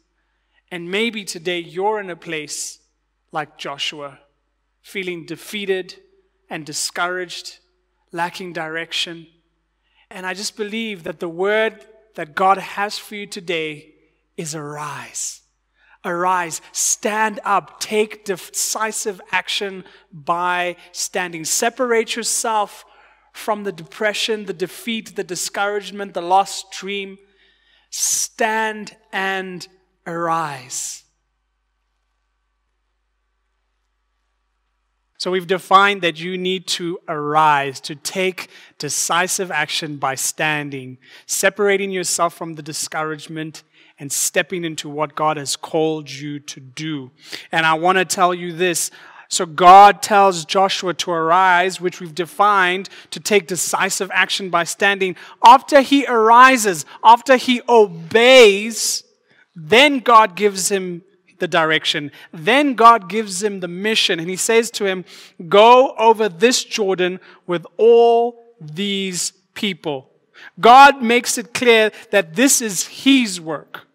And 0.70 0.90
maybe 0.90 1.24
today 1.24 1.58
you're 1.60 2.00
in 2.00 2.10
a 2.10 2.16
place 2.16 2.80
like 3.32 3.56
Joshua, 3.56 4.18
feeling 4.82 5.26
defeated 5.26 5.96
and 6.50 6.64
discouraged, 6.64 7.58
lacking 8.12 8.52
direction. 8.52 9.26
And 10.10 10.26
I 10.26 10.34
just 10.34 10.56
believe 10.56 11.04
that 11.04 11.20
the 11.20 11.28
word 11.28 11.84
that 12.14 12.34
God 12.34 12.58
has 12.58 12.98
for 12.98 13.14
you 13.14 13.26
today 13.26 13.94
is 14.36 14.54
arise. 14.54 15.42
Arise, 16.04 16.60
stand 16.72 17.40
up, 17.44 17.80
take 17.80 18.24
decisive 18.24 19.20
action 19.32 19.84
by 20.12 20.76
standing. 20.92 21.44
Separate 21.44 22.14
yourself 22.14 22.84
from 23.36 23.64
the 23.64 23.72
depression, 23.72 24.46
the 24.46 24.52
defeat, 24.52 25.16
the 25.16 25.24
discouragement, 25.24 26.14
the 26.14 26.22
lost 26.22 26.70
dream. 26.72 27.18
Stand 27.90 28.96
and 29.12 29.66
arise. 30.06 31.04
So 35.18 35.30
we've 35.30 35.46
defined 35.46 36.02
that 36.02 36.20
you 36.20 36.36
need 36.36 36.66
to 36.68 37.00
arise, 37.08 37.80
to 37.80 37.94
take 37.94 38.48
decisive 38.78 39.50
action 39.50 39.96
by 39.96 40.14
standing, 40.14 40.98
separating 41.26 41.90
yourself 41.90 42.34
from 42.34 42.54
the 42.54 42.62
discouragement 42.62 43.62
and 43.98 44.12
stepping 44.12 44.64
into 44.64 44.88
what 44.90 45.14
God 45.14 45.36
has 45.36 45.56
called 45.56 46.10
you 46.10 46.38
to 46.40 46.60
do. 46.60 47.10
And 47.50 47.64
I 47.64 47.74
want 47.74 47.96
to 47.98 48.04
tell 48.04 48.34
you 48.34 48.52
this 48.52 48.90
so 49.28 49.46
God 49.46 50.02
tells 50.02 50.44
Joshua 50.44 50.94
to 50.94 51.10
arise, 51.10 51.80
which 51.80 52.00
we've 52.00 52.14
defined 52.14 52.88
to 53.10 53.20
take 53.20 53.46
decisive 53.46 54.10
action 54.12 54.50
by 54.50 54.64
standing. 54.64 55.16
After 55.44 55.80
he 55.80 56.06
arises, 56.06 56.84
after 57.02 57.36
he 57.36 57.60
obeys, 57.68 59.04
then 59.54 59.98
God 60.00 60.36
gives 60.36 60.70
him 60.70 61.02
the 61.38 61.48
direction. 61.48 62.12
Then 62.32 62.74
God 62.74 63.08
gives 63.08 63.42
him 63.42 63.60
the 63.60 63.68
mission, 63.68 64.20
and 64.20 64.30
he 64.30 64.36
says 64.36 64.70
to 64.72 64.84
him, 64.84 65.04
Go 65.48 65.94
over 65.98 66.28
this 66.28 66.64
Jordan 66.64 67.20
with 67.46 67.66
all 67.76 68.42
these 68.60 69.32
people. 69.54 70.10
God 70.60 71.02
makes 71.02 71.38
it 71.38 71.54
clear 71.54 71.90
that 72.10 72.34
this 72.34 72.62
is 72.62 72.86
his 72.86 73.40
work. 73.40 73.85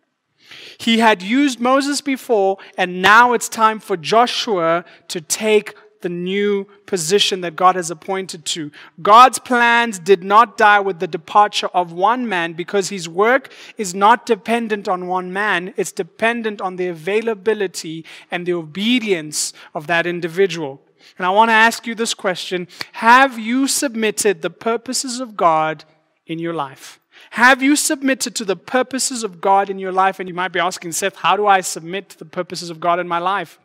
He 0.81 0.97
had 0.97 1.21
used 1.21 1.59
Moses 1.59 2.01
before, 2.01 2.57
and 2.75 3.03
now 3.03 3.33
it's 3.33 3.47
time 3.47 3.79
for 3.79 3.95
Joshua 3.95 4.83
to 5.09 5.21
take 5.21 5.75
the 6.01 6.09
new 6.09 6.65
position 6.87 7.41
that 7.41 7.55
God 7.55 7.75
has 7.75 7.91
appointed 7.91 8.45
to. 8.45 8.71
God's 8.99 9.37
plans 9.37 9.99
did 9.99 10.23
not 10.23 10.57
die 10.57 10.79
with 10.79 10.99
the 10.99 11.05
departure 11.05 11.67
of 11.67 11.93
one 11.93 12.27
man 12.27 12.53
because 12.53 12.89
his 12.89 13.07
work 13.07 13.53
is 13.77 13.93
not 13.93 14.25
dependent 14.25 14.87
on 14.87 15.05
one 15.05 15.31
man, 15.31 15.75
it's 15.77 15.91
dependent 15.91 16.61
on 16.61 16.77
the 16.77 16.87
availability 16.87 18.03
and 18.31 18.47
the 18.47 18.53
obedience 18.53 19.53
of 19.75 19.85
that 19.85 20.07
individual. 20.07 20.81
And 21.19 21.27
I 21.27 21.29
want 21.29 21.49
to 21.49 21.53
ask 21.53 21.85
you 21.85 21.93
this 21.93 22.15
question 22.15 22.67
Have 22.93 23.37
you 23.37 23.67
submitted 23.67 24.41
the 24.41 24.49
purposes 24.49 25.19
of 25.19 25.37
God 25.37 25.85
in 26.25 26.39
your 26.39 26.55
life? 26.55 27.00
Have 27.31 27.61
you 27.61 27.75
submitted 27.75 28.35
to 28.35 28.45
the 28.45 28.55
purposes 28.55 29.23
of 29.23 29.39
God 29.39 29.69
in 29.69 29.79
your 29.79 29.91
life? 29.91 30.19
And 30.19 30.27
you 30.27 30.35
might 30.35 30.51
be 30.51 30.59
asking, 30.59 30.91
Seth, 30.91 31.15
how 31.17 31.37
do 31.37 31.47
I 31.47 31.61
submit 31.61 32.09
to 32.09 32.19
the 32.19 32.25
purposes 32.25 32.69
of 32.69 32.79
God 32.79 32.99
in 32.99 33.07
my 33.07 33.19
life? 33.19 33.59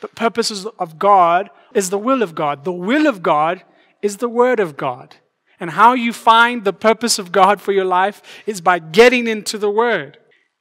The 0.00 0.08
purposes 0.08 0.66
of 0.78 0.98
God 0.98 1.50
is 1.74 1.90
the 1.90 1.98
will 1.98 2.22
of 2.22 2.34
God. 2.34 2.64
The 2.64 2.72
will 2.72 3.06
of 3.06 3.22
God 3.22 3.62
is 4.02 4.16
the 4.16 4.28
word 4.28 4.60
of 4.60 4.76
God. 4.76 5.16
And 5.60 5.70
how 5.70 5.94
you 5.94 6.12
find 6.12 6.64
the 6.64 6.72
purpose 6.72 7.18
of 7.18 7.32
God 7.32 7.60
for 7.60 7.72
your 7.72 7.84
life 7.84 8.22
is 8.46 8.60
by 8.60 8.78
getting 8.78 9.26
into 9.26 9.58
the 9.58 9.70
word. 9.70 10.18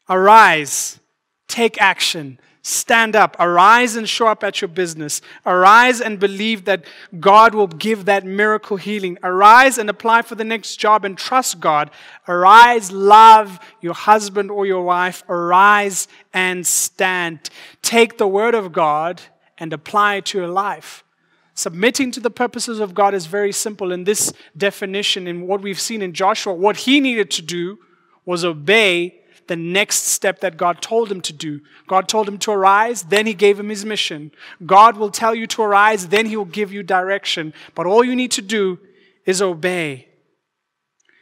Arise, 0.09 0.99
take 1.47 1.79
action, 1.81 2.39
Stand 2.69 3.15
up. 3.15 3.37
Arise 3.39 3.95
and 3.95 4.09
show 4.09 4.27
up 4.27 4.43
at 4.43 4.59
your 4.59 4.67
business. 4.67 5.21
Arise 5.45 6.01
and 6.01 6.19
believe 6.19 6.65
that 6.65 6.83
God 7.17 7.55
will 7.55 7.67
give 7.67 8.03
that 8.03 8.25
miracle 8.25 8.75
healing. 8.75 9.17
Arise 9.23 9.77
and 9.77 9.89
apply 9.89 10.23
for 10.23 10.35
the 10.35 10.43
next 10.43 10.75
job 10.75 11.05
and 11.05 11.17
trust 11.17 11.61
God. 11.61 11.89
Arise, 12.27 12.91
love 12.91 13.57
your 13.79 13.93
husband 13.93 14.51
or 14.51 14.65
your 14.65 14.83
wife. 14.83 15.23
Arise 15.29 16.09
and 16.33 16.67
stand. 16.67 17.49
Take 17.81 18.17
the 18.17 18.27
word 18.27 18.53
of 18.53 18.73
God 18.73 19.21
and 19.57 19.71
apply 19.71 20.15
it 20.15 20.25
to 20.25 20.39
your 20.39 20.49
life. 20.49 21.05
Submitting 21.53 22.11
to 22.11 22.19
the 22.19 22.29
purposes 22.29 22.81
of 22.81 22.93
God 22.93 23.13
is 23.13 23.27
very 23.27 23.53
simple. 23.53 23.93
In 23.93 24.03
this 24.03 24.33
definition, 24.57 25.25
in 25.25 25.47
what 25.47 25.61
we've 25.61 25.79
seen 25.79 26.01
in 26.01 26.11
Joshua, 26.11 26.53
what 26.53 26.75
he 26.75 26.99
needed 26.99 27.31
to 27.31 27.41
do 27.41 27.79
was 28.25 28.43
obey 28.43 29.21
the 29.47 29.55
next 29.55 30.03
step 30.03 30.39
that 30.41 30.57
God 30.57 30.81
told 30.81 31.11
him 31.11 31.21
to 31.21 31.33
do. 31.33 31.61
God 31.87 32.07
told 32.07 32.27
him 32.27 32.37
to 32.39 32.51
arise, 32.51 33.03
then 33.03 33.25
he 33.25 33.33
gave 33.33 33.59
him 33.59 33.69
his 33.69 33.85
mission. 33.85 34.31
God 34.65 34.97
will 34.97 35.11
tell 35.11 35.33
you 35.33 35.47
to 35.47 35.61
arise, 35.63 36.07
then 36.07 36.25
he 36.25 36.35
will 36.35 36.45
give 36.45 36.71
you 36.71 36.83
direction. 36.83 37.53
But 37.75 37.85
all 37.85 38.03
you 38.03 38.15
need 38.15 38.31
to 38.31 38.41
do 38.41 38.79
is 39.25 39.41
obey. 39.41 40.07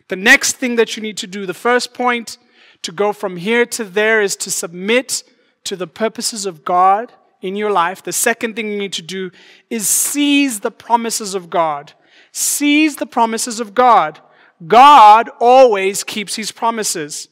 The 0.07 0.15
next 0.15 0.53
thing 0.57 0.75
that 0.75 0.95
you 0.95 1.03
need 1.03 1.17
to 1.17 1.27
do, 1.27 1.45
the 1.45 1.53
first 1.53 1.93
point 1.93 2.37
to 2.83 2.91
go 2.91 3.11
from 3.11 3.37
here 3.37 3.65
to 3.65 3.83
there 3.83 4.21
is 4.21 4.35
to 4.37 4.51
submit 4.51 5.23
to 5.63 5.75
the 5.75 5.87
purposes 5.87 6.45
of 6.45 6.63
God 6.63 7.13
in 7.41 7.55
your 7.55 7.71
life. 7.71 8.03
The 8.03 8.13
second 8.13 8.55
thing 8.55 8.69
you 8.71 8.77
need 8.77 8.93
to 8.93 9.01
do 9.01 9.31
is 9.69 9.87
seize 9.87 10.59
the 10.59 10.71
promises 10.71 11.33
of 11.33 11.49
God. 11.49 11.93
Seize 12.31 12.97
the 12.97 13.05
promises 13.05 13.59
of 13.59 13.73
God. 13.73 14.19
God 14.67 15.29
always 15.39 16.03
keeps 16.03 16.35
his 16.35 16.51
promises. 16.51 17.27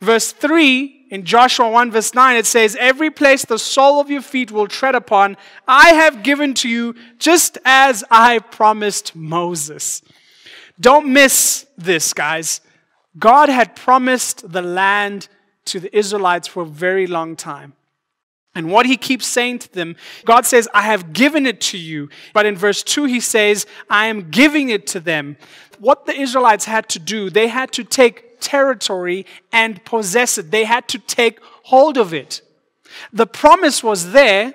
Verse 0.00 0.32
3 0.32 1.06
in 1.10 1.24
Joshua 1.24 1.70
1, 1.70 1.92
verse 1.92 2.12
9, 2.12 2.36
it 2.36 2.46
says, 2.46 2.76
Every 2.80 3.10
place 3.10 3.44
the 3.44 3.58
sole 3.58 4.00
of 4.00 4.10
your 4.10 4.20
feet 4.20 4.50
will 4.50 4.66
tread 4.66 4.94
upon, 4.94 5.36
I 5.68 5.90
have 5.90 6.24
given 6.24 6.54
to 6.54 6.68
you, 6.68 6.96
just 7.18 7.56
as 7.64 8.02
I 8.10 8.40
promised 8.40 9.14
Moses. 9.14 10.02
Don't 10.80 11.12
miss 11.12 11.66
this, 11.78 12.12
guys. 12.12 12.60
God 13.18 13.48
had 13.48 13.76
promised 13.76 14.50
the 14.50 14.62
land 14.62 15.28
to 15.66 15.78
the 15.78 15.96
Israelites 15.96 16.48
for 16.48 16.64
a 16.64 16.66
very 16.66 17.06
long 17.06 17.36
time. 17.36 17.74
And 18.56 18.70
what 18.70 18.86
he 18.86 18.96
keeps 18.96 19.26
saying 19.26 19.60
to 19.60 19.72
them, 19.72 19.96
God 20.24 20.46
says, 20.46 20.68
I 20.74 20.82
have 20.82 21.12
given 21.12 21.46
it 21.46 21.60
to 21.62 21.78
you. 21.78 22.08
But 22.32 22.46
in 22.46 22.56
verse 22.56 22.82
2, 22.82 23.04
he 23.04 23.20
says, 23.20 23.66
I 23.90 24.06
am 24.06 24.30
giving 24.30 24.68
it 24.68 24.86
to 24.88 25.00
them. 25.00 25.36
What 25.78 26.06
the 26.06 26.18
Israelites 26.18 26.64
had 26.64 26.88
to 26.90 26.98
do, 26.98 27.30
they 27.30 27.48
had 27.48 27.72
to 27.72 27.84
take 27.84 28.33
territory 28.44 29.26
and 29.52 29.84
possess 29.84 30.38
it, 30.38 30.50
they 30.50 30.64
had 30.64 30.86
to 30.88 30.98
take 30.98 31.40
hold 31.64 31.96
of 31.96 32.12
it. 32.12 32.42
The 33.12 33.26
promise 33.26 33.82
was 33.82 34.12
there, 34.12 34.54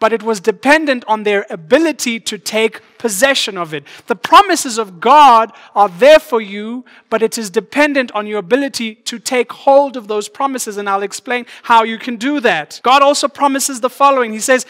but 0.00 0.12
it 0.12 0.22
was 0.22 0.40
dependent 0.40 1.04
on 1.08 1.22
their 1.24 1.46
ability 1.50 2.20
to 2.20 2.38
take 2.38 2.80
possession 2.98 3.56
of 3.56 3.74
it. 3.74 3.84
The 4.06 4.16
promises 4.16 4.78
of 4.78 5.00
God 5.00 5.52
are 5.74 5.88
there 5.88 6.20
for 6.20 6.40
you, 6.40 6.84
but 7.10 7.22
it 7.22 7.38
is 7.38 7.50
dependent 7.50 8.12
on 8.12 8.26
your 8.26 8.38
ability 8.38 8.94
to 8.94 9.18
take 9.18 9.52
hold 9.52 9.96
of 9.96 10.06
those 10.06 10.28
promises, 10.28 10.76
and 10.76 10.88
I'll 10.88 11.02
explain 11.02 11.46
how 11.64 11.82
you 11.82 11.98
can 11.98 12.16
do 12.16 12.40
that. 12.40 12.80
God 12.82 13.02
also 13.02 13.28
promises 13.28 13.80
the 13.80 13.90
following 13.90 14.32
He 14.32 14.40
says, 14.40 14.66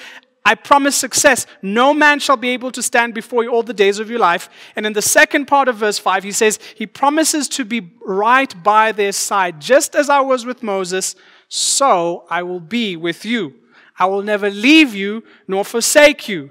I 0.49 0.55
promise 0.55 0.97
success. 0.97 1.47
No 1.61 1.93
man 1.93 2.21
shall 2.21 2.39
be 2.39 2.49
able 2.49 2.73
to 2.73 2.83
stand 2.83 3.13
before 3.13 3.45
you 3.45 3.51
all 3.51 3.63
the 3.63 3.75
days 3.75 3.99
of 3.99 4.09
your 4.09 4.19
life. 4.19 4.49
And 4.77 4.87
in 4.87 4.95
the 4.95 5.03
second 5.03 5.45
part 5.45 5.69
of 5.69 5.77
verse 5.77 5.99
5, 5.99 6.25
he 6.25 6.33
says, 6.33 6.59
He 6.75 6.87
promises 6.87 7.49
to 7.51 7.67
be 7.67 7.91
right 8.03 8.51
by 8.63 8.93
their 8.93 9.13
side. 9.13 9.61
Just 9.61 9.95
as 9.95 10.09
I 10.09 10.21
was 10.21 10.47
with 10.47 10.63
Moses, 10.63 11.17
so 11.49 12.25
I 12.31 12.45
will 12.45 12.61
be 12.61 12.97
with 12.97 13.27
you. 13.27 13.57
I 13.99 14.07
will 14.07 14.23
never 14.23 14.49
leave 14.49 14.95
you 14.95 15.23
nor 15.47 15.67
forsake 15.67 16.31
you. 16.31 16.51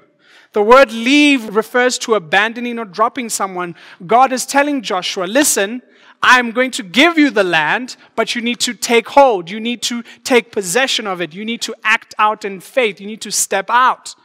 The 0.51 0.61
word 0.61 0.91
leave 0.91 1.55
refers 1.55 1.97
to 1.99 2.13
abandoning 2.13 2.77
or 2.77 2.85
dropping 2.85 3.29
someone. 3.29 3.73
God 4.05 4.31
is 4.31 4.45
telling 4.45 4.83
Joshua, 4.83 5.23
listen, 5.23 5.81
I'm 6.21 6.51
going 6.51 6.71
to 6.71 6.83
give 6.83 7.17
you 7.17 7.29
the 7.29 7.43
land, 7.43 7.95
but 8.15 8.36
you 8.36 8.41
need 8.41 8.59
to 8.62 8.74
take 8.74 9.09
hold. 9.09 9.50
You 9.50 9.59
need 9.59 9.81
to 9.83 10.03
take 10.24 10.51
possession 10.51 11.07
of 11.07 11.21
it. 11.21 11.33
You 11.33 11.45
need 11.45 11.62
to 11.62 11.75
act 11.83 12.15
out 12.17 12.43
in 12.43 12.59
faith. 12.59 13.00
You 13.00 13.07
need 13.07 13.21
to 13.21 13.31
step 13.31 13.69
out. 13.69 14.15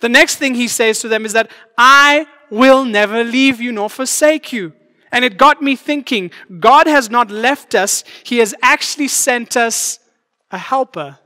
The 0.00 0.08
next 0.08 0.36
thing 0.36 0.54
he 0.54 0.68
says 0.68 1.00
to 1.00 1.08
them 1.08 1.24
is 1.24 1.32
that 1.32 1.50
I 1.78 2.26
will 2.50 2.84
never 2.84 3.24
leave 3.24 3.60
you 3.60 3.72
nor 3.72 3.88
forsake 3.88 4.52
you. 4.52 4.72
And 5.12 5.24
it 5.24 5.38
got 5.38 5.62
me 5.62 5.76
thinking 5.76 6.30
God 6.58 6.86
has 6.86 7.08
not 7.08 7.30
left 7.30 7.74
us, 7.74 8.04
He 8.24 8.38
has 8.38 8.54
actually 8.62 9.08
sent 9.08 9.56
us 9.56 9.98
a 10.50 10.58
helper 10.58 11.18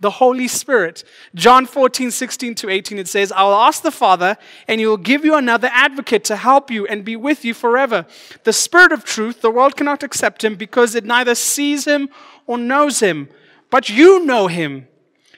the 0.00 0.10
Holy 0.10 0.48
Spirit. 0.48 1.04
John 1.34 1.66
14, 1.66 2.10
16 2.10 2.54
to 2.56 2.68
18, 2.68 2.98
it 2.98 3.08
says, 3.08 3.32
I 3.32 3.42
will 3.44 3.54
ask 3.54 3.82
the 3.82 3.90
Father, 3.90 4.36
and 4.68 4.80
he 4.80 4.86
will 4.86 4.96
give 4.96 5.24
you 5.24 5.34
another 5.34 5.68
advocate 5.72 6.24
to 6.24 6.36
help 6.36 6.70
you 6.70 6.86
and 6.86 7.04
be 7.04 7.16
with 7.16 7.44
you 7.44 7.54
forever. 7.54 8.06
The 8.44 8.52
Spirit 8.52 8.92
of 8.92 9.04
truth, 9.04 9.40
the 9.40 9.50
world 9.50 9.76
cannot 9.76 10.02
accept 10.02 10.44
him 10.44 10.56
because 10.56 10.94
it 10.94 11.04
neither 11.04 11.34
sees 11.34 11.84
him 11.84 12.08
or 12.46 12.58
knows 12.58 13.00
him. 13.00 13.28
But 13.70 13.88
you 13.88 14.24
know 14.24 14.46
him, 14.46 14.88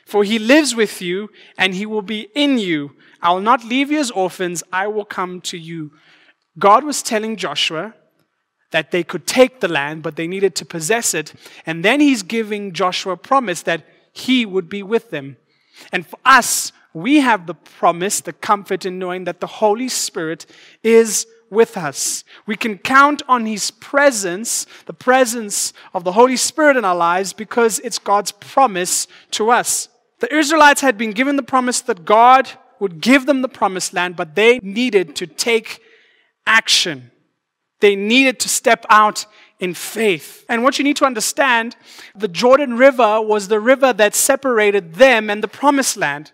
for 0.05 0.25
he 0.25 0.39
lives 0.39 0.75
with 0.75 1.01
you, 1.01 1.31
and 1.59 1.75
he 1.75 1.87
will 1.87 2.03
be 2.03 2.29
in 2.35 2.59
you. 2.59 2.93
I 3.23 3.33
will 3.33 3.41
not 3.41 3.65
leave 3.65 3.91
you 3.91 3.99
as 3.99 4.11
orphans, 4.11 4.63
I 4.73 4.87
will 4.87 5.05
come 5.05 5.41
to 5.43 5.59
you. 5.59 5.93
God 6.59 6.85
was 6.85 7.03
telling 7.03 7.37
Joshua, 7.37 7.95
that 8.73 8.91
they 8.91 9.03
could 9.03 9.27
take 9.27 9.61
the 9.61 9.69
land, 9.69 10.03
but 10.03 10.17
they 10.17 10.27
needed 10.27 10.55
to 10.57 10.65
possess 10.65 11.15
it. 11.15 11.33
And 11.65 11.85
then 11.85 12.01
he's 12.01 12.23
giving 12.23 12.73
Joshua 12.73 13.13
a 13.13 13.17
promise 13.17 13.63
that 13.63 13.87
he 14.17 14.47
would 14.47 14.69
be 14.69 14.83
with 14.83 15.11
them. 15.11 15.37
And 15.93 16.07
for 16.07 16.19
us, 16.25 16.73
we 16.95 17.21
have 17.21 17.47
the 17.47 17.55
promise, 17.55 18.21
the 18.21 18.33
comfort 18.33 18.87
in 18.87 18.99
knowing 18.99 19.25
that 19.25 19.41
the 19.41 19.47
Holy 19.47 19.89
Spirit 19.89 20.47
is 20.83 21.27
with 21.51 21.77
us. 21.77 22.25
We 22.47 22.57
can 22.57 22.79
count 22.79 23.23
on 23.29 23.45
His 23.47 23.71
presence, 23.71 24.67
the 24.87 24.95
presence 24.95 25.75
of 25.93 26.05
the 26.05 26.13
Holy 26.13 26.37
Spirit 26.37 26.77
in 26.77 26.85
our 26.85 26.97
lives, 26.97 27.33
because 27.35 27.79
it's 27.81 27.99
God's 27.99 28.33
promise 28.33 29.07
to 29.33 29.51
us. 29.51 29.89
The 30.21 30.35
Israelites 30.35 30.81
had 30.81 30.97
been 30.97 31.11
given 31.11 31.37
the 31.37 31.43
promise 31.43 31.83
that 31.83 32.07
God 32.07 32.51
would 32.81 33.01
give 33.01 33.27
them 33.27 33.43
the 33.43 33.49
promised 33.49 33.93
land, 33.93 34.17
but 34.17 34.35
they 34.35 34.59
needed 34.63 35.15
to 35.17 35.27
take 35.27 35.83
action. 36.47 37.11
They 37.81 37.95
needed 37.95 38.41
to 38.41 38.49
step 38.49 38.87
out 38.89 39.27
in 39.59 39.75
faith. 39.75 40.45
And 40.49 40.63
what 40.63 40.79
you 40.79 40.85
need 40.85 40.97
to 40.97 41.07
understand 41.07 41.77
the 42.15 42.29
Jordan 42.29 42.77
River 42.77 43.21
was 43.21 43.49
the 43.49 43.61
river 43.61 43.93
that 43.93 44.15
separated 44.15 44.95
them 44.95 45.31
and 45.31 45.43
the 45.43 45.49
promised 45.49 45.97
land. 45.97 46.33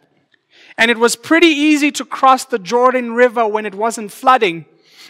And 0.76 0.90
it 0.90 0.98
was 0.98 1.16
pretty 1.16 1.48
easy 1.48 1.90
to 1.92 2.04
cross 2.04 2.44
the 2.44 2.58
Jordan 2.58 3.12
River 3.12 3.46
when 3.46 3.66
it 3.66 3.74
wasn't 3.74 4.10
flooding. 4.10 4.64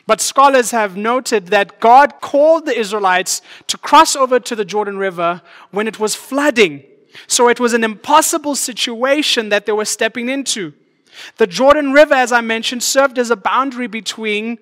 But 0.07 0.21
scholars 0.21 0.73
have 0.73 0.97
noted 0.97 1.47
that 1.49 1.79
God 1.79 2.21
called 2.21 2.67
the 2.67 2.79
Israelites 2.79 3.41
to 3.69 3.79
cross 3.79 4.17
over 4.17 4.41
to 4.41 4.57
the 4.57 4.65
Jordan 4.65 4.99
River 4.99 5.43
when 5.71 5.87
it 5.87 6.01
was 6.01 6.15
flooding. 6.15 6.83
So 7.27 7.49
it 7.49 7.61
was 7.61 7.73
an 7.73 7.85
impossible 7.85 8.57
situation 8.57 9.49
that 9.51 9.67
they 9.67 9.73
were 9.73 9.85
stepping 9.85 10.29
into. 10.29 10.73
The 11.37 11.47
Jordan 11.47 11.93
River, 11.93 12.15
as 12.15 12.33
I 12.33 12.41
mentioned, 12.41 12.83
served 12.83 13.19
as 13.19 13.31
a 13.31 13.37
boundary 13.37 13.87
between 13.87 14.59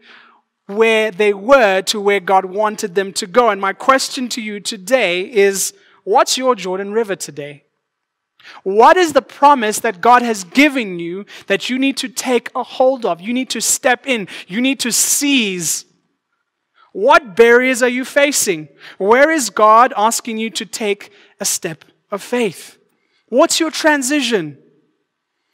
where 0.70 1.10
they 1.10 1.32
were 1.32 1.82
to 1.82 2.00
where 2.00 2.20
God 2.20 2.44
wanted 2.44 2.94
them 2.94 3.12
to 3.14 3.26
go. 3.26 3.50
And 3.50 3.60
my 3.60 3.72
question 3.72 4.28
to 4.30 4.40
you 4.40 4.60
today 4.60 5.22
is 5.22 5.74
what's 6.04 6.38
your 6.38 6.54
Jordan 6.54 6.92
River 6.92 7.16
today? 7.16 7.64
What 8.62 8.96
is 8.96 9.12
the 9.12 9.22
promise 9.22 9.80
that 9.80 10.00
God 10.00 10.22
has 10.22 10.44
given 10.44 10.98
you 10.98 11.26
that 11.46 11.68
you 11.68 11.78
need 11.78 11.96
to 11.98 12.08
take 12.08 12.50
a 12.54 12.62
hold 12.62 13.04
of? 13.04 13.20
You 13.20 13.32
need 13.32 13.50
to 13.50 13.60
step 13.60 14.06
in, 14.06 14.28
you 14.46 14.60
need 14.60 14.80
to 14.80 14.92
seize. 14.92 15.84
What 16.92 17.36
barriers 17.36 17.82
are 17.82 17.88
you 17.88 18.04
facing? 18.04 18.68
Where 18.98 19.30
is 19.30 19.50
God 19.50 19.92
asking 19.96 20.38
you 20.38 20.50
to 20.50 20.66
take 20.66 21.12
a 21.38 21.44
step 21.44 21.84
of 22.10 22.22
faith? 22.22 22.78
What's 23.28 23.60
your 23.60 23.70
transition? 23.70 24.58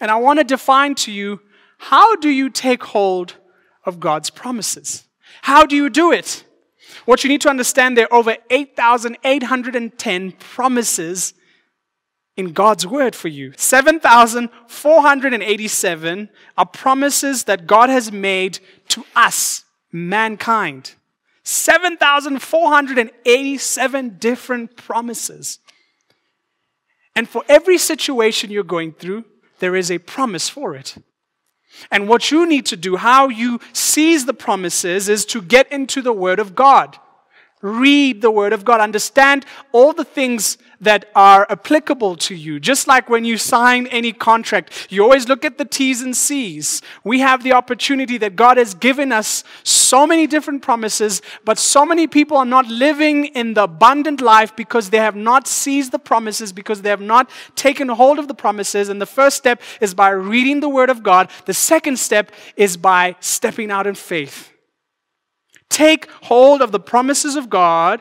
And 0.00 0.10
I 0.10 0.16
want 0.16 0.38
to 0.38 0.44
define 0.44 0.94
to 0.96 1.12
you 1.12 1.40
how 1.78 2.16
do 2.16 2.30
you 2.30 2.48
take 2.48 2.82
hold 2.82 3.34
of 3.84 4.00
God's 4.00 4.30
promises? 4.30 5.05
How 5.42 5.66
do 5.66 5.76
you 5.76 5.90
do 5.90 6.12
it? 6.12 6.44
What 7.04 7.22
you 7.22 7.28
need 7.28 7.42
to 7.42 7.48
understand 7.48 7.96
there 7.96 8.12
are 8.12 8.18
over 8.18 8.36
8,810 8.50 10.32
promises 10.32 11.34
in 12.36 12.52
God's 12.52 12.84
word 12.86 13.14
for 13.14 13.28
you. 13.28 13.52
7,487 13.56 16.28
are 16.58 16.66
promises 16.66 17.44
that 17.44 17.66
God 17.66 17.88
has 17.88 18.12
made 18.12 18.58
to 18.88 19.06
us, 19.14 19.64
mankind. 19.92 20.96
7,487 21.44 24.16
different 24.18 24.76
promises. 24.76 25.60
And 27.14 27.28
for 27.28 27.44
every 27.48 27.78
situation 27.78 28.50
you're 28.50 28.64
going 28.64 28.92
through, 28.92 29.24
there 29.60 29.76
is 29.76 29.90
a 29.90 29.96
promise 29.98 30.50
for 30.50 30.74
it. 30.74 30.96
And 31.90 32.08
what 32.08 32.30
you 32.30 32.46
need 32.46 32.66
to 32.66 32.76
do, 32.76 32.96
how 32.96 33.28
you 33.28 33.60
seize 33.72 34.26
the 34.26 34.34
promises, 34.34 35.08
is 35.08 35.24
to 35.26 35.42
get 35.42 35.70
into 35.70 36.02
the 36.02 36.12
Word 36.12 36.38
of 36.38 36.54
God. 36.54 36.98
Read 37.62 38.20
the 38.20 38.30
Word 38.30 38.52
of 38.52 38.64
God. 38.64 38.80
Understand 38.80 39.46
all 39.72 39.92
the 39.92 40.04
things 40.04 40.58
that 40.80 41.10
are 41.14 41.46
applicable 41.48 42.14
to 42.16 42.34
you. 42.34 42.60
Just 42.60 42.86
like 42.86 43.08
when 43.08 43.24
you 43.24 43.38
sign 43.38 43.86
any 43.86 44.12
contract, 44.12 44.88
you 44.90 45.02
always 45.02 45.26
look 45.26 45.42
at 45.42 45.56
the 45.56 45.64
T's 45.64 46.02
and 46.02 46.14
C's. 46.14 46.82
We 47.02 47.20
have 47.20 47.42
the 47.42 47.54
opportunity 47.54 48.18
that 48.18 48.36
God 48.36 48.58
has 48.58 48.74
given 48.74 49.10
us 49.10 49.42
so 49.64 50.06
many 50.06 50.26
different 50.26 50.60
promises, 50.60 51.22
but 51.46 51.58
so 51.58 51.86
many 51.86 52.06
people 52.06 52.36
are 52.36 52.44
not 52.44 52.68
living 52.68 53.26
in 53.26 53.54
the 53.54 53.62
abundant 53.62 54.20
life 54.20 54.54
because 54.54 54.90
they 54.90 54.98
have 54.98 55.16
not 55.16 55.48
seized 55.48 55.92
the 55.92 55.98
promises, 55.98 56.52
because 56.52 56.82
they 56.82 56.90
have 56.90 57.00
not 57.00 57.30
taken 57.54 57.88
hold 57.88 58.18
of 58.18 58.28
the 58.28 58.34
promises. 58.34 58.90
And 58.90 59.00
the 59.00 59.06
first 59.06 59.38
step 59.38 59.62
is 59.80 59.94
by 59.94 60.10
reading 60.10 60.60
the 60.60 60.68
Word 60.68 60.90
of 60.90 61.02
God, 61.02 61.30
the 61.46 61.54
second 61.54 61.98
step 61.98 62.32
is 62.54 62.76
by 62.76 63.16
stepping 63.20 63.70
out 63.70 63.86
in 63.86 63.94
faith. 63.94 64.52
Take 65.76 66.10
hold 66.22 66.62
of 66.62 66.72
the 66.72 66.80
promises 66.80 67.36
of 67.36 67.50
God 67.50 68.00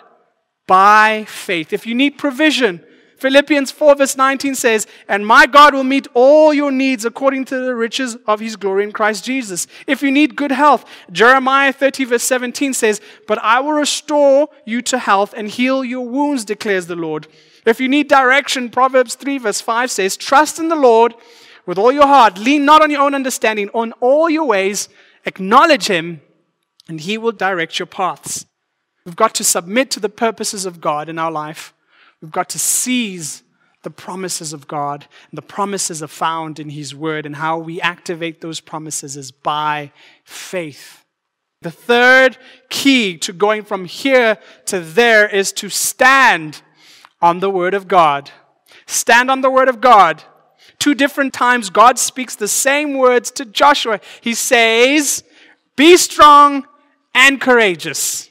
by 0.65 1.25
faith. 1.27 1.73
If 1.73 1.85
you 1.85 1.93
need 1.93 2.17
provision, 2.17 2.81
Philippians 3.17 3.69
4, 3.69 3.95
verse 3.95 4.15
19 4.15 4.55
says, 4.55 4.87
And 5.09 5.27
my 5.27 5.45
God 5.45 5.73
will 5.73 5.83
meet 5.83 6.07
all 6.13 6.53
your 6.53 6.71
needs 6.71 7.03
according 7.03 7.43
to 7.45 7.59
the 7.59 7.75
riches 7.75 8.15
of 8.27 8.39
his 8.39 8.55
glory 8.55 8.85
in 8.85 8.93
Christ 8.93 9.25
Jesus. 9.25 9.67
If 9.87 10.01
you 10.01 10.09
need 10.09 10.37
good 10.37 10.53
health, 10.53 10.85
Jeremiah 11.11 11.73
30, 11.73 12.05
verse 12.05 12.23
17 12.23 12.73
says, 12.73 13.01
But 13.27 13.39
I 13.39 13.59
will 13.59 13.73
restore 13.73 14.47
you 14.65 14.81
to 14.83 14.97
health 14.97 15.33
and 15.35 15.49
heal 15.49 15.83
your 15.83 16.07
wounds, 16.07 16.45
declares 16.45 16.87
the 16.87 16.95
Lord. 16.95 17.27
If 17.65 17.81
you 17.81 17.89
need 17.89 18.07
direction, 18.07 18.69
Proverbs 18.69 19.15
3, 19.15 19.39
verse 19.39 19.59
5 19.59 19.91
says, 19.91 20.15
Trust 20.15 20.59
in 20.59 20.69
the 20.69 20.77
Lord 20.77 21.13
with 21.65 21.77
all 21.77 21.91
your 21.91 22.07
heart. 22.07 22.37
Lean 22.37 22.63
not 22.63 22.81
on 22.81 22.89
your 22.89 23.01
own 23.01 23.13
understanding. 23.13 23.69
On 23.73 23.91
all 23.99 24.29
your 24.29 24.45
ways, 24.45 24.87
acknowledge 25.25 25.87
him, 25.87 26.21
and 26.87 27.01
he 27.01 27.17
will 27.17 27.31
direct 27.31 27.79
your 27.79 27.85
paths. 27.85 28.45
We've 29.05 29.15
got 29.15 29.35
to 29.35 29.43
submit 29.43 29.91
to 29.91 29.99
the 29.99 30.09
purposes 30.09 30.65
of 30.65 30.81
God 30.81 31.09
in 31.09 31.19
our 31.19 31.31
life. 31.31 31.73
We've 32.21 32.31
got 32.31 32.49
to 32.49 32.59
seize 32.59 33.43
the 33.83 33.91
promises 33.91 34.51
of 34.51 34.67
God. 34.67 35.05
And 35.29 35.37
the 35.37 35.43
promises 35.43 36.01
are 36.01 36.07
found 36.07 36.59
in 36.59 36.71
His 36.71 36.95
Word, 36.95 37.25
and 37.25 37.35
how 37.35 37.57
we 37.57 37.79
activate 37.79 38.41
those 38.41 38.59
promises 38.59 39.15
is 39.15 39.31
by 39.31 39.91
faith. 40.23 41.05
The 41.61 41.71
third 41.71 42.37
key 42.69 43.17
to 43.19 43.31
going 43.31 43.63
from 43.63 43.85
here 43.85 44.37
to 44.65 44.79
there 44.79 45.27
is 45.27 45.51
to 45.53 45.69
stand 45.69 46.61
on 47.21 47.39
the 47.39 47.49
Word 47.49 47.73
of 47.73 47.87
God. 47.87 48.31
Stand 48.87 49.31
on 49.31 49.41
the 49.41 49.51
Word 49.51 49.69
of 49.69 49.81
God. 49.81 50.23
Two 50.79 50.95
different 50.95 51.33
times, 51.33 51.69
God 51.69 51.97
speaks 51.97 52.35
the 52.35 52.47
same 52.47 52.97
words 52.97 53.31
to 53.31 53.45
Joshua. 53.45 53.99
He 54.21 54.33
says, 54.33 55.23
Be 55.75 55.95
strong 55.95 56.65
and 57.15 57.41
courageous. 57.41 58.29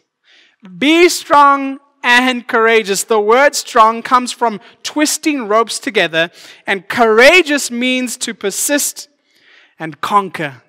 Be 0.79 1.09
strong 1.09 1.81
and 2.05 2.47
courageous. 2.47 3.03
The 3.03 3.19
word 3.19 3.55
strong 3.57 4.03
comes 4.03 4.31
from 4.31 4.61
twisting 4.83 5.49
ropes 5.49 5.79
together, 5.81 6.31
and 6.67 6.87
courageous 6.87 7.71
means 7.71 8.17
to 8.19 8.35
persist 8.35 9.09
and 9.79 10.01
conquer. 10.01 10.63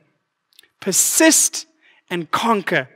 Persist 0.80 1.68
and 2.10 2.32
conquer. 2.32 2.90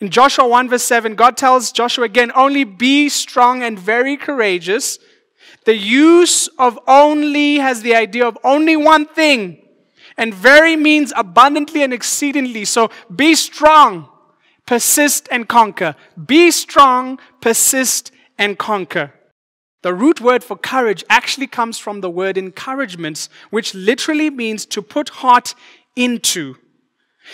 In 0.00 0.10
Joshua 0.10 0.46
1, 0.46 0.68
verse 0.68 0.84
7, 0.84 1.16
God 1.16 1.36
tells 1.36 1.72
Joshua 1.72 2.04
again, 2.04 2.30
only 2.36 2.62
be 2.62 3.08
strong 3.08 3.62
and 3.62 3.78
very 3.78 4.16
courageous. 4.16 4.98
The 5.64 5.76
use 5.76 6.48
of 6.58 6.78
only 6.86 7.56
has 7.56 7.82
the 7.82 7.96
idea 7.96 8.26
of 8.26 8.38
only 8.44 8.76
one 8.76 9.06
thing. 9.06 9.64
And 10.16 10.34
very 10.34 10.76
means 10.76 11.12
abundantly 11.16 11.82
and 11.82 11.92
exceedingly. 11.92 12.64
So 12.64 12.90
be 13.14 13.34
strong, 13.34 14.08
persist 14.68 15.26
and 15.30 15.48
conquer. 15.48 15.96
Be 16.26 16.50
strong, 16.50 17.18
persist 17.40 18.12
and 18.36 18.58
conquer. 18.58 19.14
The 19.80 19.94
root 19.94 20.20
word 20.20 20.44
for 20.44 20.58
courage 20.58 21.02
actually 21.08 21.46
comes 21.46 21.78
from 21.78 22.02
the 22.02 22.10
word 22.10 22.36
encouragement, 22.36 23.30
which 23.48 23.74
literally 23.74 24.28
means 24.28 24.66
to 24.66 24.82
put 24.82 25.08
heart 25.08 25.54
into. 25.96 26.56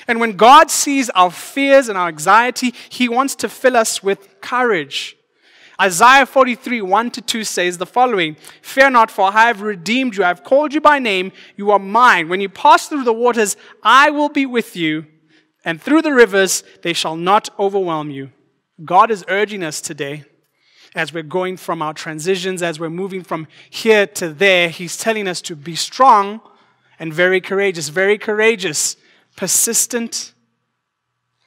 And 0.07 0.21
when 0.21 0.37
God 0.37 0.71
sees 0.71 1.11
our 1.11 1.33
fears 1.33 1.89
and 1.89 1.99
our 1.99 2.07
anxiety, 2.07 2.73
He 2.89 3.09
wants 3.09 3.35
to 3.37 3.49
fill 3.49 3.77
us 3.77 4.01
with 4.01 4.41
courage. 4.41 5.17
Isaiah 5.81 6.27
43, 6.27 6.83
1 6.83 7.11
to 7.11 7.21
2 7.21 7.43
says 7.43 7.79
the 7.79 7.87
following 7.87 8.37
Fear 8.63 8.91
not, 8.91 9.11
for 9.11 9.33
I 9.33 9.49
have 9.49 9.61
redeemed 9.61 10.15
you. 10.15 10.23
I 10.23 10.29
have 10.29 10.45
called 10.45 10.73
you 10.73 10.81
by 10.81 11.01
name. 11.01 11.33
You 11.57 11.73
are 11.73 11.81
mine. 11.81 12.29
When 12.29 12.41
you 12.41 12.49
pass 12.49 12.87
through 12.87 13.03
the 13.03 13.13
waters, 13.13 13.57
I 13.83 14.11
will 14.11 14.29
be 14.29 14.47
with 14.47 14.77
you. 14.77 15.07
And 15.65 15.81
through 15.81 16.03
the 16.03 16.13
rivers, 16.13 16.63
they 16.83 16.93
shall 16.93 17.17
not 17.17 17.49
overwhelm 17.59 18.11
you. 18.11 18.31
God 18.85 19.11
is 19.11 19.25
urging 19.29 19.63
us 19.63 19.81
today 19.81 20.25
as 20.95 21.13
we're 21.13 21.23
going 21.23 21.57
from 21.57 21.83
our 21.83 21.95
transitions, 21.95 22.63
as 22.63 22.79
we're 22.79 22.91
moving 22.91 23.23
from 23.23 23.47
here 23.71 24.07
to 24.07 24.29
there. 24.29 24.69
He's 24.69 24.97
telling 24.97 25.27
us 25.27 25.41
to 25.43 25.57
be 25.57 25.75
strong 25.75 26.41
and 26.99 27.13
very 27.13 27.41
courageous, 27.41 27.89
very 27.89 28.19
courageous, 28.19 28.97
persistent 29.37 30.35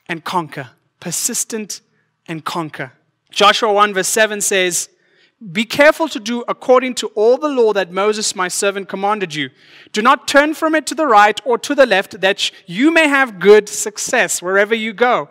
and 0.07 0.23
conquer. 0.23 0.71
Persistent 0.99 1.81
and 2.27 2.43
conquer. 2.43 2.93
Joshua 3.29 3.71
1 3.71 3.93
verse 3.93 4.07
7 4.07 4.41
says, 4.41 4.89
Be 5.51 5.65
careful 5.65 6.07
to 6.09 6.19
do 6.19 6.43
according 6.47 6.95
to 6.95 7.07
all 7.09 7.37
the 7.37 7.47
law 7.47 7.71
that 7.73 7.91
Moses 7.91 8.35
my 8.35 8.47
servant 8.47 8.89
commanded 8.89 9.35
you. 9.35 9.51
Do 9.91 10.01
not 10.01 10.27
turn 10.27 10.55
from 10.55 10.73
it 10.73 10.87
to 10.87 10.95
the 10.95 11.05
right 11.05 11.39
or 11.45 11.59
to 11.59 11.75
the 11.75 11.85
left, 11.85 12.21
that 12.21 12.51
you 12.65 12.91
may 12.91 13.07
have 13.07 13.39
good 13.39 13.69
success 13.69 14.41
wherever 14.41 14.73
you 14.73 14.93
go. 14.93 15.29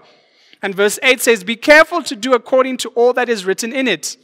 And 0.62 0.74
verse 0.74 0.98
8 1.02 1.20
says, 1.20 1.42
Be 1.42 1.56
careful 1.56 2.02
to 2.04 2.14
do 2.14 2.34
according 2.34 2.76
to 2.78 2.88
all 2.90 3.12
that 3.14 3.28
is 3.28 3.44
written 3.44 3.72
in 3.72 3.88
it. 3.88 4.16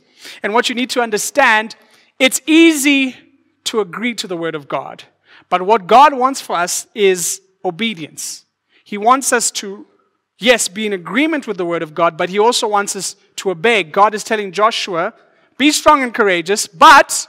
And 0.42 0.54
what 0.54 0.68
you 0.68 0.74
need 0.74 0.90
to 0.90 1.00
understand, 1.00 1.74
it's 2.20 2.40
easy 2.46 3.16
to 3.64 3.80
agree 3.80 4.14
to 4.14 4.28
the 4.28 4.36
word 4.36 4.54
of 4.54 4.68
God. 4.68 5.04
But 5.48 5.62
what 5.62 5.88
God 5.88 6.14
wants 6.14 6.40
for 6.40 6.54
us 6.54 6.86
is 6.94 7.40
obedience. 7.64 8.44
He 8.84 8.96
wants 8.96 9.32
us 9.32 9.50
to 9.52 9.86
yes, 10.42 10.68
be 10.68 10.86
in 10.86 10.92
agreement 10.92 11.46
with 11.46 11.56
the 11.56 11.64
word 11.64 11.82
of 11.82 11.94
God, 11.94 12.16
but 12.16 12.28
he 12.28 12.38
also 12.38 12.66
wants 12.66 12.96
us 12.96 13.16
to 13.36 13.50
obey. 13.50 13.84
God 13.84 14.14
is 14.14 14.24
telling 14.24 14.52
Joshua, 14.52 15.14
be 15.58 15.70
strong 15.70 16.02
and 16.02 16.12
courageous, 16.12 16.66
but 16.66 17.26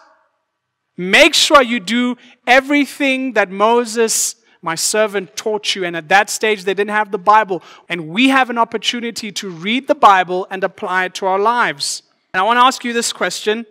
make 0.97 1.33
sure 1.33 1.61
you 1.61 1.79
do 1.79 2.17
everything 2.47 3.33
that 3.33 3.49
Moses, 3.49 4.35
my 4.61 4.75
servant, 4.75 5.35
taught 5.35 5.75
you. 5.75 5.85
And 5.85 5.95
at 5.95 6.09
that 6.09 6.29
stage, 6.29 6.63
they 6.63 6.73
didn't 6.73 6.91
have 6.91 7.11
the 7.11 7.17
Bible. 7.17 7.61
And 7.89 8.09
we 8.09 8.29
have 8.29 8.49
an 8.49 8.57
opportunity 8.57 9.31
to 9.33 9.49
read 9.49 9.87
the 9.87 9.95
Bible 9.95 10.47
and 10.49 10.63
apply 10.63 11.05
it 11.05 11.15
to 11.15 11.25
our 11.25 11.39
lives. 11.39 12.03
And 12.33 12.41
I 12.41 12.43
want 12.43 12.57
to 12.57 12.63
ask 12.63 12.83
you 12.83 12.93
this 12.93 13.13
question 13.13 13.65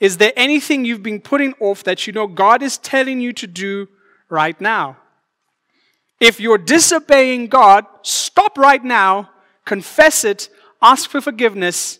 Is 0.00 0.18
there 0.18 0.32
anything 0.36 0.84
you've 0.84 1.02
been 1.02 1.20
putting 1.20 1.54
off 1.60 1.84
that 1.84 2.06
you 2.06 2.12
know 2.12 2.26
God 2.26 2.62
is 2.62 2.78
telling 2.78 3.20
you 3.20 3.32
to 3.34 3.46
do 3.46 3.88
right 4.28 4.60
now? 4.60 4.98
If 6.20 6.38
you're 6.38 6.58
disobeying 6.58 7.48
God, 7.48 7.84
stop 8.02 8.56
right 8.56 8.84
now, 8.84 9.30
confess 9.64 10.24
it, 10.24 10.50
ask 10.80 11.10
for 11.10 11.20
forgiveness, 11.20 11.98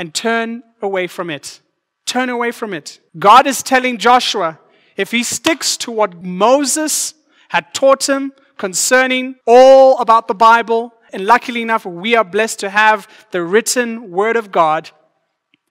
and 0.00 0.14
turn 0.14 0.62
away 0.80 1.06
from 1.06 1.28
it. 1.28 1.60
Turn 2.06 2.30
away 2.30 2.52
from 2.52 2.72
it. 2.72 3.00
God 3.18 3.46
is 3.46 3.62
telling 3.62 3.98
Joshua 3.98 4.58
if 4.96 5.10
he 5.10 5.22
sticks 5.22 5.76
to 5.76 5.92
what 5.92 6.22
Moses 6.22 7.12
had 7.50 7.74
taught 7.74 8.08
him 8.08 8.32
concerning 8.56 9.34
all 9.46 9.98
about 9.98 10.26
the 10.26 10.34
Bible, 10.34 10.94
and 11.12 11.26
luckily 11.26 11.60
enough, 11.60 11.84
we 11.84 12.16
are 12.16 12.24
blessed 12.24 12.60
to 12.60 12.70
have 12.70 13.06
the 13.30 13.42
written 13.42 14.10
word 14.10 14.36
of 14.36 14.50
God. 14.50 14.90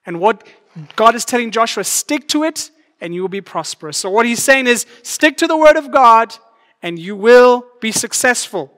And 0.05 0.19
what 0.19 0.47
God 0.95 1.15
is 1.15 1.25
telling 1.25 1.49
Joshua, 1.49 1.83
stick 1.83 2.27
to 2.27 2.43
it 2.43 2.69
and 3.01 3.15
you 3.15 3.21
will 3.21 3.29
be 3.29 3.41
prosperous. 3.41 3.97
So, 3.97 4.11
what 4.11 4.27
he's 4.27 4.43
saying 4.43 4.67
is, 4.67 4.85
stick 5.01 5.37
to 5.37 5.47
the 5.47 5.57
word 5.57 5.75
of 5.75 5.89
God 5.91 6.35
and 6.83 6.99
you 6.99 7.15
will 7.15 7.65
be 7.81 7.91
successful. 7.91 8.71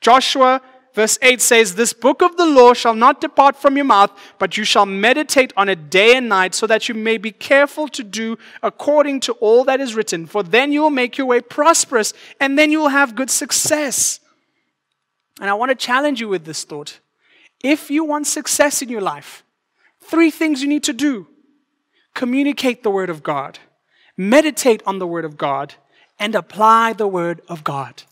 Joshua 0.00 0.62
verse 0.94 1.18
8 1.20 1.40
says, 1.40 1.74
This 1.74 1.92
book 1.92 2.22
of 2.22 2.36
the 2.36 2.46
law 2.46 2.72
shall 2.72 2.94
not 2.94 3.20
depart 3.20 3.56
from 3.56 3.76
your 3.76 3.84
mouth, 3.84 4.10
but 4.38 4.56
you 4.56 4.64
shall 4.64 4.86
meditate 4.86 5.52
on 5.56 5.68
it 5.68 5.90
day 5.90 6.16
and 6.16 6.28
night, 6.28 6.54
so 6.54 6.66
that 6.66 6.88
you 6.88 6.94
may 6.94 7.18
be 7.18 7.32
careful 7.32 7.88
to 7.88 8.02
do 8.02 8.38
according 8.62 9.20
to 9.20 9.32
all 9.34 9.64
that 9.64 9.80
is 9.80 9.94
written. 9.94 10.26
For 10.26 10.42
then 10.42 10.72
you 10.72 10.82
will 10.82 10.90
make 10.90 11.18
your 11.18 11.26
way 11.26 11.40
prosperous, 11.40 12.14
and 12.40 12.58
then 12.58 12.70
you 12.70 12.80
will 12.80 12.88
have 12.88 13.14
good 13.14 13.30
success. 13.30 14.20
And 15.40 15.50
I 15.50 15.54
want 15.54 15.70
to 15.70 15.74
challenge 15.74 16.20
you 16.20 16.28
with 16.28 16.44
this 16.44 16.64
thought. 16.64 17.00
If 17.62 17.90
you 17.90 18.04
want 18.04 18.26
success 18.26 18.82
in 18.82 18.88
your 18.88 19.00
life, 19.00 19.42
three 20.00 20.30
things 20.30 20.62
you 20.62 20.68
need 20.68 20.84
to 20.84 20.92
do 20.92 21.26
communicate 22.14 22.84
the 22.84 22.90
Word 22.90 23.10
of 23.10 23.24
God, 23.24 23.58
meditate 24.16 24.82
on 24.86 25.00
the 25.00 25.06
Word 25.06 25.24
of 25.24 25.36
God, 25.36 25.74
and 26.18 26.34
apply 26.34 26.92
the 26.92 27.08
Word 27.08 27.40
of 27.48 27.64
God. 27.64 28.04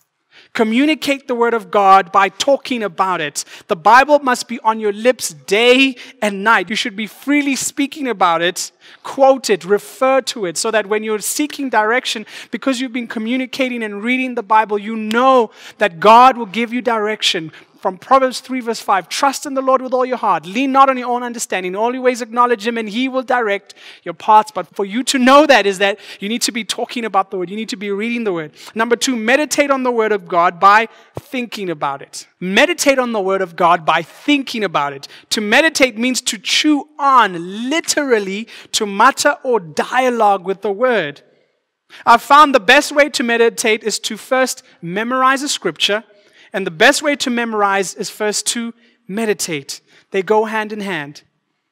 Communicate 0.55 1.29
the 1.29 1.35
Word 1.35 1.55
of 1.55 1.71
God 1.71 2.13
by 2.13 2.29
talking 2.29 2.83
about 2.83 3.23
it. 3.23 3.45
The 3.69 3.77
Bible 3.77 4.19
must 4.19 4.49
be 4.49 4.61
on 4.61 4.81
your 4.81 4.93
lips 4.93 5.31
day 5.31 5.97
and 6.21 6.45
night. 6.45 6.69
You 6.69 6.77
should 6.77 6.95
be 6.95 7.07
freely 7.07 7.57
speaking 7.57 8.07
about 8.07 8.43
it, 8.43 8.71
quote 9.03 9.51
it, 9.51 9.65
refer 9.65 10.21
to 10.23 10.47
it, 10.47 10.57
so 10.57 10.71
that 10.71 10.87
when 10.87 11.03
you're 11.03 11.19
seeking 11.19 11.69
direction, 11.71 12.27
because 12.51 12.81
you've 12.81 12.93
been 12.93 13.09
communicating 13.09 13.83
and 13.83 14.03
reading 14.03 14.35
the 14.35 14.43
Bible, 14.43 14.79
you 14.79 14.97
know 14.97 15.51
that 15.79 16.01
God 16.01 16.37
will 16.37 16.47
give 16.47 16.73
you 16.73 16.83
direction 16.83 17.53
from 17.83 17.99
Proverbs 17.99 18.39
3, 18.39 18.61
verse 18.61 18.81
5 18.81 19.09
Trust 19.09 19.45
in 19.45 19.55
the 19.55 19.61
Lord 19.61 19.83
with 19.83 19.93
all 19.93 20.07
your 20.07 20.17
heart. 20.17 20.47
Lean 20.47 20.71
not 20.71 20.89
on 20.89 20.97
your 20.97 21.11
own 21.11 21.25
understanding. 21.25 21.75
All 21.75 21.93
your 21.93 22.03
ways 22.03 22.23
acknowledge 22.23 22.65
Him, 22.65 22.79
and 22.79 22.89
He 22.89 23.09
will 23.09 23.25
direct 23.25 23.75
your 24.05 24.15
paths. 24.15 24.53
But 24.53 24.75
for 24.75 24.85
you 24.85 25.03
to 25.03 25.19
know 25.19 25.47
that 25.47 25.67
is 25.67 25.79
that 25.79 25.99
you 26.21 26.29
need 26.29 26.43
to 26.43 26.53
be 26.53 26.65
talking 26.65 27.05
about 27.05 27.31
the 27.33 27.39
Word. 27.39 27.51
You 27.51 27.57
need 27.57 27.69
to 27.71 27.77
be 27.77 27.91
reading 27.91 28.23
the 28.23 28.33
Word. 28.33 28.53
Number 28.75 28.95
two, 28.95 29.17
meditate 29.17 29.71
on 29.71 29.83
the 29.83 29.91
Word 29.91 30.13
of 30.13 30.29
God 30.29 30.61
by 30.61 30.89
thinking 31.19 31.69
about 31.69 32.01
it. 32.01 32.29
Meditate 32.39 32.99
on 32.99 33.13
the 33.13 33.21
Word 33.21 33.43
of 33.43 33.57
God 33.57 33.85
by 33.85 34.03
thinking 34.03 34.63
about 34.63 34.93
it. 34.93 35.09
To 35.31 35.41
meditate 35.41 35.99
means 35.99 36.21
to 36.23 36.39
chew 36.39 36.89
on, 36.99 37.69
literally, 37.69 38.47
to 38.73 38.82
mutter 38.87 39.37
or 39.43 39.61
dialogue 39.61 40.45
with 40.45 40.63
the 40.63 40.73
Word. 40.73 41.23
I've 42.07 42.23
found 42.23 42.55
the 42.55 42.61
best 42.61 42.93
way 42.93 43.11
to 43.11 43.23
meditate 43.23 43.85
is 43.85 43.99
to 44.01 44.17
first 44.17 44.63
memorize 44.81 45.43
a 45.43 45.49
scripture 45.49 46.05
and 46.53 46.67
the 46.67 46.71
best 46.71 47.03
way 47.03 47.17
to 47.17 47.31
memorize 47.31 47.95
is 47.95 48.11
first 48.11 48.47
to 48.49 48.75
meditate. 49.09 49.81
They 50.11 50.23
go 50.23 50.45
hand 50.45 50.73
in 50.73 50.81
hand. 50.81 51.23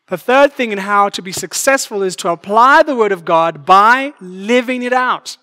The 0.07 0.19
third 0.19 0.53
thing 0.53 0.73
in 0.73 0.79
how 0.79 1.09
to 1.11 1.23
be 1.23 1.33
successful 1.33 2.03
is 2.03 2.17
to 2.17 2.31
apply 2.31 2.83
the 2.83 2.97
Word 2.97 3.13
of 3.13 3.25
God 3.25 3.65
by 3.65 4.15
living 4.21 4.83
it 4.83 4.93
out. 4.93 5.37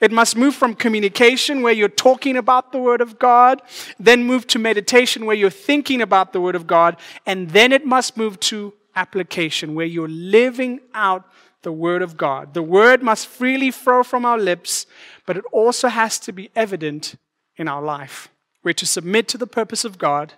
It 0.00 0.12
must 0.12 0.36
move 0.36 0.54
from 0.54 0.74
communication, 0.74 1.62
where 1.62 1.72
you're 1.72 1.88
talking 1.88 2.36
about 2.36 2.72
the 2.72 2.78
Word 2.78 3.00
of 3.00 3.18
God, 3.18 3.62
then 3.98 4.24
move 4.24 4.46
to 4.48 4.58
meditation, 4.58 5.26
where 5.26 5.36
you're 5.36 5.50
thinking 5.50 6.00
about 6.00 6.32
the 6.32 6.40
Word 6.40 6.54
of 6.54 6.66
God, 6.66 6.96
and 7.26 7.50
then 7.50 7.70
it 7.70 7.84
must 7.86 8.16
move 8.16 8.40
to 8.40 8.72
application, 8.94 9.74
where 9.74 9.86
you're 9.86 10.08
living 10.08 10.80
out 10.94 11.24
the 11.62 11.72
Word 11.72 12.02
of 12.02 12.16
God. 12.16 12.54
The 12.54 12.62
Word 12.62 13.02
must 13.02 13.26
freely 13.26 13.70
flow 13.70 14.02
from 14.02 14.24
our 14.24 14.38
lips, 14.38 14.86
but 15.26 15.36
it 15.36 15.44
also 15.52 15.88
has 15.88 16.18
to 16.20 16.32
be 16.32 16.50
evident 16.56 17.16
in 17.56 17.68
our 17.68 17.82
life. 17.82 18.28
We're 18.62 18.72
to 18.74 18.86
submit 18.86 19.28
to 19.28 19.38
the 19.38 19.46
purpose 19.46 19.84
of 19.84 19.98
God, 19.98 20.34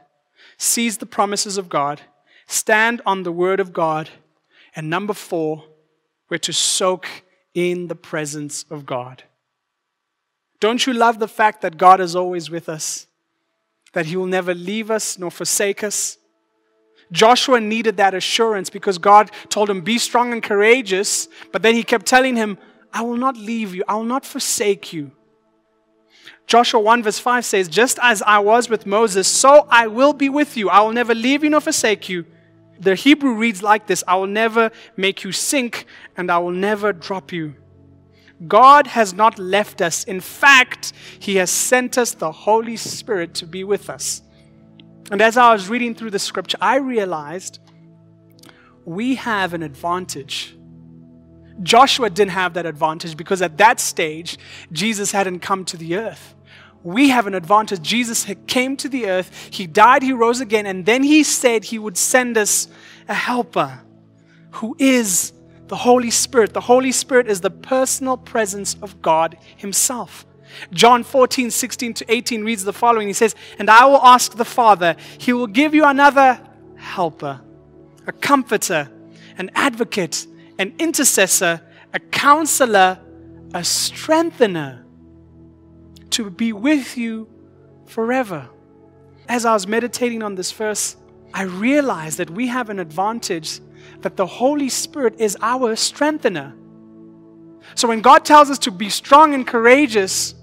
seize 0.57 0.99
the 0.99 1.07
promises 1.07 1.57
of 1.57 1.69
God, 1.69 2.03
stand 2.47 3.01
on 3.07 3.23
the 3.23 3.33
word 3.33 3.61
of 3.61 3.73
God, 3.73 4.11
and 4.75 4.88
number 4.88 5.15
four, 5.15 5.65
we're 6.29 6.38
to 6.38 6.53
soak 6.53 7.07
in 7.55 7.88
the 7.88 7.95
presence 7.95 8.65
of 8.71 8.87
God. 8.87 9.25
Don't 10.61 10.87
you 10.87 10.93
love 10.93 11.19
the 11.19 11.29
fact 11.29 11.61
that 11.62 11.77
God 11.77 12.01
is 12.01 12.17
always 12.17 12.49
with 12.49 12.69
us? 12.69 13.07
That 13.93 14.07
He 14.07 14.17
will 14.17 14.27
never 14.27 14.55
leave 14.55 14.91
us 14.91 15.19
nor 15.19 15.31
forsake 15.31 15.85
us? 15.85 16.19
Joshua 17.12 17.61
needed 17.61 17.98
that 17.98 18.14
assurance 18.14 18.70
because 18.70 18.98
God 18.98 19.31
told 19.51 19.70
him, 19.70 19.83
Be 19.83 19.98
strong 19.98 20.33
and 20.33 20.42
courageous, 20.42 21.29
but 21.53 21.62
then 21.62 21.75
He 21.75 21.85
kept 21.85 22.07
telling 22.07 22.35
him, 22.35 22.59
I 22.92 23.03
will 23.03 23.16
not 23.16 23.37
leave 23.37 23.75
you, 23.75 23.85
I 23.87 23.94
will 23.94 24.05
not 24.05 24.27
forsake 24.27 24.92
you. 24.92 25.12
Joshua 26.46 26.81
1 26.81 27.03
verse 27.03 27.18
5 27.18 27.44
says, 27.44 27.68
Just 27.68 27.98
as 28.03 28.22
I 28.22 28.38
was 28.38 28.68
with 28.68 28.87
Moses, 28.87 29.29
so 29.29 29.66
I 29.70 29.87
will 29.87 30.12
be 30.12 30.29
with 30.29 30.57
you. 30.57 30.68
I 30.68 30.81
will 30.81 30.92
never 30.92 31.14
leave 31.14 31.44
you 31.44 31.51
nor 31.51 31.61
forsake 31.61 32.09
you. 32.09 32.27
The 32.81 32.94
Hebrew 32.94 33.35
reads 33.35 33.62
like 33.62 33.87
this 33.87 34.03
I 34.09 34.16
will 34.16 34.27
never 34.27 34.70
make 34.96 35.25
you 35.25 35.33
sink, 35.33 35.87
and 36.16 36.31
I 36.31 36.38
will 36.38 36.51
never 36.51 36.92
drop 36.92 37.33
you. 37.33 37.55
God 38.48 38.88
has 38.88 39.14
not 39.14 39.38
left 39.38 39.81
us. 39.81 40.05
In 40.05 40.20
fact, 40.20 40.92
He 41.18 41.37
has 41.37 41.51
sent 41.51 41.96
us 41.96 42.12
the 42.14 42.33
Holy 42.33 42.77
Spirit 42.77 43.35
to 43.35 43.46
be 43.46 43.62
with 43.62 43.88
us. 43.88 44.22
And 45.12 45.20
as 45.20 45.37
I 45.37 45.53
was 45.53 45.68
reading 45.68 45.94
through 45.94 46.11
the 46.11 46.18
scripture, 46.18 46.57
I 46.59 46.77
realized 46.77 47.59
we 48.87 49.16
have 49.16 49.53
an 49.53 49.62
advantage. 49.62 50.57
Joshua 51.62 52.09
didn't 52.09 52.31
have 52.31 52.55
that 52.55 52.64
advantage 52.64 53.14
because 53.14 53.42
at 53.42 53.59
that 53.59 53.79
stage, 53.79 54.38
Jesus 54.72 55.12
hadn't 55.12 55.40
come 55.40 55.66
to 55.66 55.77
the 55.77 55.96
earth. 55.96 56.35
We 56.83 57.11
have 57.11 57.27
an 57.27 57.35
advantage. 57.35 57.83
Jesus 57.83 58.27
came 58.46 58.75
to 58.79 58.88
the 58.88 59.07
earth, 59.07 59.51
he 59.51 59.66
died, 59.66 60.03
he 60.03 60.14
rose 60.14 60.40
again, 60.40 60.64
and 60.64 60.87
then 60.87 61.03
he 61.03 61.22
said 61.25 61.64
he 61.64 61.79
would 61.79 61.98
send 61.98 62.38
us 62.38 62.68
a 63.07 63.14
helper 63.14 63.83
who 64.53 64.75
is 64.79 65.35
the 65.68 65.77
Holy 65.77 66.11
Spirit. 66.11 66.55
The 66.55 66.62
Holy 66.62 66.90
Spirit 66.90 67.29
is 67.29 67.42
the 67.42 67.51
personal 67.51 68.16
presence 68.16 68.77
of 68.81 69.03
God 69.03 69.37
Himself. 69.59 70.25
John 70.73 71.03
14, 71.05 71.51
16 71.51 71.95
to 71.95 72.12
18 72.12 72.45
reads 72.45 72.65
the 72.65 72.73
following 72.73 73.07
He 73.07 73.12
says, 73.12 73.35
And 73.59 73.71
I 73.71 73.87
will 73.87 74.03
ask 74.03 74.37
the 74.37 74.45
Father, 74.45 74.97
He 75.19 75.33
will 75.33 75.47
give 75.47 75.75
you 75.75 75.85
another 75.85 76.41
helper, 76.77 77.41
a 78.07 78.12
comforter, 78.12 78.91
an 79.38 79.51
advocate, 79.55 80.27
an 80.59 80.75
intercessor, 80.79 81.61
a 81.93 81.99
counselor, 81.99 82.99
a 83.55 83.65
strengthener 83.65 84.85
to 86.11 86.31
be 86.31 86.53
with 86.53 86.97
you 86.97 87.29
forever. 87.87 88.49
As 89.29 89.45
I 89.45 89.53
was 89.53 89.67
meditating 89.67 90.23
on 90.23 90.35
this 90.35 90.53
verse, 90.53 90.97
I 91.35 91.45
realized 91.45 92.19
that 92.19 92.31
we 92.31 92.49
have 92.49 92.69
an 92.69 92.79
advantage 92.79 93.61
that 94.01 94.17
the 94.17 94.27
Holy 94.27 94.69
Spirit 94.69 95.19
is 95.19 95.37
our 95.41 95.75
strengthener. 95.77 96.55
So 97.75 97.88
when 97.88 98.01
God 98.01 98.25
tells 98.25 98.51
us 98.51 98.59
to 98.61 98.71
be 98.71 98.91
strong 98.91 99.35
and 99.35 99.47
courageous, 99.47 100.35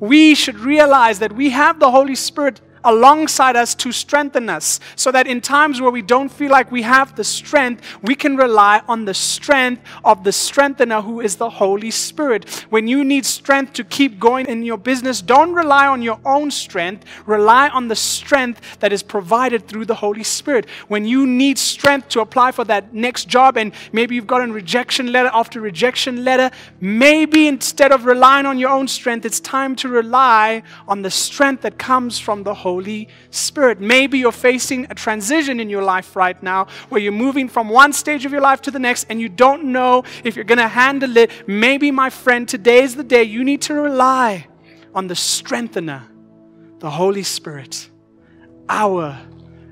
we 0.00 0.34
should 0.34 0.58
realize 0.58 1.18
that 1.18 1.32
we 1.32 1.50
have 1.50 1.78
the 1.78 1.90
Holy 1.90 2.14
Spirit 2.14 2.60
alongside 2.84 3.56
us 3.56 3.74
to 3.76 3.92
strengthen 3.92 4.48
us 4.48 4.80
so 4.96 5.12
that 5.12 5.26
in 5.26 5.40
times 5.40 5.80
where 5.80 5.90
we 5.90 6.02
don't 6.02 6.30
feel 6.30 6.50
like 6.50 6.70
we 6.72 6.82
have 6.82 7.14
the 7.16 7.24
strength, 7.24 7.82
we 8.02 8.14
can 8.14 8.36
rely 8.36 8.82
on 8.88 9.04
the 9.04 9.14
strength 9.14 9.82
of 10.04 10.24
the 10.24 10.32
strengthener 10.32 11.00
who 11.00 11.20
is 11.20 11.36
the 11.36 11.50
Holy 11.50 11.90
Spirit. 11.90 12.48
When 12.70 12.88
you 12.88 13.04
need 13.04 13.26
strength 13.26 13.74
to 13.74 13.84
keep 13.84 14.18
going 14.18 14.46
in 14.46 14.62
your 14.62 14.78
business, 14.78 15.20
don't 15.20 15.52
rely 15.52 15.86
on 15.86 16.02
your 16.02 16.18
own 16.24 16.50
strength, 16.50 17.04
rely 17.26 17.68
on 17.68 17.88
the 17.88 17.96
strength 17.96 18.78
that 18.80 18.92
is 18.92 19.02
provided 19.02 19.68
through 19.68 19.86
the 19.86 19.94
Holy 19.94 20.24
Spirit. 20.24 20.68
When 20.88 21.04
you 21.04 21.26
need 21.26 21.58
strength 21.58 22.08
to 22.10 22.20
apply 22.20 22.52
for 22.52 22.64
that 22.64 22.94
next 22.94 23.28
job 23.28 23.56
and 23.56 23.72
maybe 23.92 24.14
you've 24.14 24.26
gotten 24.26 24.52
rejection 24.52 25.12
letter 25.12 25.30
after 25.32 25.60
rejection 25.60 26.24
letter, 26.24 26.50
maybe 26.80 27.48
instead 27.48 27.92
of 27.92 28.04
relying 28.04 28.46
on 28.46 28.58
your 28.58 28.70
own 28.70 28.88
strength, 28.88 29.26
it's 29.26 29.40
time 29.40 29.76
to 29.76 29.88
rely 29.88 30.62
on 30.88 31.02
the 31.02 31.10
strength 31.10 31.62
that 31.62 31.78
comes 31.78 32.18
from 32.18 32.42
the 32.42 32.54
Holy 32.54 32.69
Holy 32.70 33.08
Spirit. 33.30 33.80
Maybe 33.80 34.18
you're 34.20 34.30
facing 34.50 34.86
a 34.90 34.94
transition 34.94 35.58
in 35.58 35.68
your 35.68 35.82
life 35.82 36.14
right 36.14 36.40
now 36.40 36.68
where 36.88 37.00
you're 37.00 37.20
moving 37.26 37.48
from 37.48 37.68
one 37.68 37.92
stage 37.92 38.24
of 38.24 38.30
your 38.30 38.40
life 38.40 38.62
to 38.62 38.70
the 38.70 38.78
next 38.78 39.06
and 39.10 39.20
you 39.20 39.28
don't 39.28 39.64
know 39.64 40.04
if 40.22 40.36
you're 40.36 40.44
going 40.44 40.58
to 40.58 40.68
handle 40.68 41.16
it. 41.16 41.48
Maybe, 41.48 41.90
my 41.90 42.10
friend, 42.10 42.48
today 42.48 42.82
is 42.84 42.94
the 42.94 43.02
day 43.02 43.24
you 43.24 43.42
need 43.42 43.62
to 43.62 43.74
rely 43.74 44.46
on 44.94 45.08
the 45.08 45.16
strengthener, 45.16 46.04
the 46.78 46.90
Holy 46.90 47.24
Spirit, 47.24 47.90
our 48.68 49.18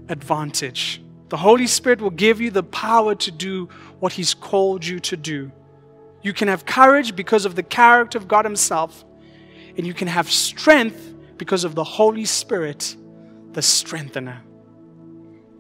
advantage. 0.09 1.01
The 1.29 1.37
Holy 1.37 1.69
Spirit 1.69 2.01
will 2.01 2.19
give 2.27 2.41
you 2.41 2.51
the 2.51 2.65
power 2.65 3.15
to 3.15 3.31
do 3.31 3.69
what 4.01 4.13
He's 4.13 4.35
called 4.35 4.85
you 4.85 4.99
to 5.01 5.17
do. 5.17 5.53
You 6.23 6.33
can 6.33 6.49
have 6.49 6.67
courage 6.67 7.15
because 7.15 7.45
of 7.45 7.55
the 7.55 7.63
character 7.63 8.19
of 8.19 8.27
God 8.27 8.45
Himself, 8.45 9.05
and 9.77 9.87
you 9.87 9.95
can 9.95 10.09
have 10.09 10.29
strength 10.29 11.15
because 11.39 11.65
of 11.65 11.75
the 11.75 11.85
Holy 11.85 12.25
Spirit, 12.25 12.97
the 13.53 13.63
strengthener. 13.63 14.43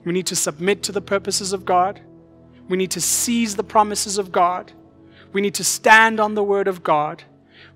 We 0.04 0.12
need 0.12 0.26
to 0.26 0.36
submit 0.36 0.82
to 0.84 0.92
the 0.92 1.00
purposes 1.00 1.52
of 1.52 1.64
God. 1.64 2.00
We 2.68 2.76
need 2.76 2.90
to 2.92 3.00
seize 3.00 3.56
the 3.56 3.64
promises 3.64 4.18
of 4.18 4.30
God. 4.30 4.72
We 5.32 5.40
need 5.40 5.54
to 5.54 5.64
stand 5.64 6.20
on 6.20 6.34
the 6.34 6.42
word 6.42 6.68
of 6.68 6.82
God. 6.82 7.24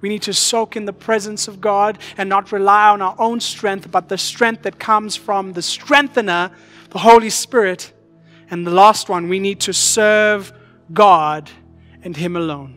We 0.01 0.09
need 0.09 0.23
to 0.23 0.35
soak 0.35 0.77
in 0.77 0.85
the 0.85 0.93
presence 0.93 1.49
of 1.49 1.61
God 1.61 1.99
and 2.17 2.29
not 2.29 2.53
rely 2.53 2.91
on 2.91 3.03
our 3.03 3.15
own 3.19 3.41
strength, 3.41 3.91
but 3.91 4.09
the 4.09 4.19
strength 4.19 4.63
that 4.63 4.79
comes 4.79 5.17
from 5.17 5.53
the 5.53 5.63
strengthener, 5.63 6.51
the 6.91 6.99
Holy 6.99 7.31
Spirit. 7.31 7.93
And 8.51 8.67
the 8.67 8.71
last 8.71 9.09
one, 9.09 9.29
we 9.29 9.39
need 9.39 9.61
to 9.61 9.73
serve 9.73 10.53
God 10.93 11.51
and 12.03 12.17
Him 12.17 12.37
alone. 12.37 12.77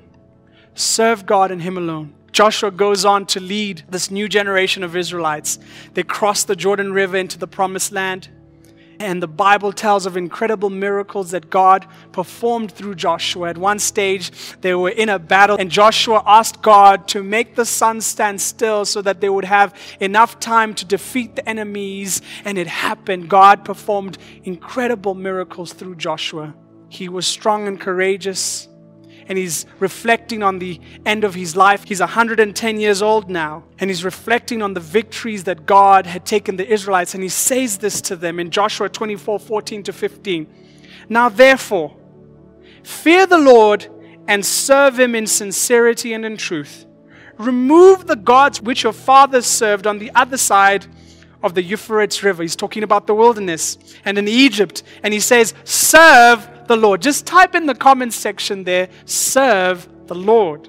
Serve 0.73 1.25
God 1.25 1.51
and 1.51 1.61
Him 1.61 1.77
alone. 1.77 2.14
Joshua 2.35 2.69
goes 2.69 3.05
on 3.05 3.25
to 3.27 3.39
lead 3.39 3.85
this 3.89 4.11
new 4.11 4.27
generation 4.27 4.83
of 4.83 4.93
Israelites. 4.97 5.57
They 5.93 6.03
cross 6.03 6.43
the 6.43 6.57
Jordan 6.57 6.91
River 6.91 7.15
into 7.15 7.39
the 7.39 7.47
promised 7.47 7.93
land. 7.93 8.27
And 8.99 9.23
the 9.23 9.27
Bible 9.27 9.71
tells 9.71 10.05
of 10.05 10.17
incredible 10.17 10.69
miracles 10.69 11.31
that 11.31 11.49
God 11.49 11.87
performed 12.11 12.73
through 12.73 12.95
Joshua. 12.95 13.51
At 13.51 13.57
one 13.57 13.79
stage, 13.79 14.31
they 14.59 14.75
were 14.75 14.89
in 14.89 15.07
a 15.07 15.17
battle, 15.17 15.55
and 15.57 15.71
Joshua 15.71 16.21
asked 16.25 16.61
God 16.61 17.07
to 17.07 17.23
make 17.23 17.55
the 17.55 17.63
sun 17.63 18.01
stand 18.01 18.41
still 18.41 18.83
so 18.83 19.01
that 19.01 19.21
they 19.21 19.29
would 19.29 19.45
have 19.45 19.73
enough 20.01 20.37
time 20.37 20.73
to 20.73 20.83
defeat 20.83 21.37
the 21.37 21.47
enemies. 21.47 22.21
And 22.43 22.57
it 22.57 22.67
happened. 22.67 23.29
God 23.29 23.63
performed 23.63 24.17
incredible 24.43 25.15
miracles 25.15 25.71
through 25.71 25.95
Joshua. 25.95 26.53
He 26.89 27.07
was 27.07 27.25
strong 27.25 27.65
and 27.65 27.79
courageous 27.79 28.67
and 29.27 29.37
he's 29.37 29.65
reflecting 29.79 30.43
on 30.43 30.59
the 30.59 30.79
end 31.05 31.23
of 31.23 31.33
his 31.33 31.55
life. 31.55 31.83
He's 31.85 31.99
110 31.99 32.79
years 32.79 33.01
old 33.01 33.29
now, 33.29 33.63
and 33.79 33.89
he's 33.89 34.03
reflecting 34.03 34.61
on 34.61 34.73
the 34.73 34.79
victories 34.79 35.45
that 35.45 35.65
God 35.65 36.05
had 36.05 36.25
taken 36.25 36.57
the 36.57 36.67
Israelites, 36.67 37.13
and 37.13 37.23
he 37.23 37.29
says 37.29 37.79
this 37.79 38.01
to 38.01 38.15
them 38.15 38.39
in 38.39 38.51
Joshua 38.51 38.89
24 38.89 39.39
14 39.39 39.83
to 39.83 39.93
15. 39.93 40.47
Now, 41.09 41.29
therefore, 41.29 41.95
fear 42.83 43.25
the 43.25 43.37
Lord 43.37 43.87
and 44.27 44.45
serve 44.45 44.99
him 44.99 45.15
in 45.15 45.27
sincerity 45.27 46.13
and 46.13 46.25
in 46.25 46.37
truth. 46.37 46.85
Remove 47.37 48.07
the 48.07 48.15
gods 48.15 48.61
which 48.61 48.83
your 48.83 48.93
fathers 48.93 49.45
served 49.45 49.85
on 49.85 49.99
the 49.99 50.11
other 50.15 50.37
side 50.37 50.87
of 51.45 51.53
the 51.53 51.61
Euphrates 51.61 52.23
River. 52.23 52.41
He's 52.41 52.55
talking 52.55 52.81
about 52.81 53.05
the 53.05 53.13
wilderness 53.13 53.77
and 54.03 54.17
in 54.17 54.27
Egypt. 54.27 54.81
And 55.03 55.13
he 55.13 55.19
says, 55.19 55.53
Serve 55.63 56.49
the 56.67 56.75
Lord. 56.75 57.03
Just 57.03 57.27
type 57.27 57.53
in 57.53 57.67
the 57.67 57.75
comments 57.75 58.15
section 58.15 58.63
there, 58.63 58.89
serve 59.05 59.87
the 60.07 60.15
Lord. 60.15 60.67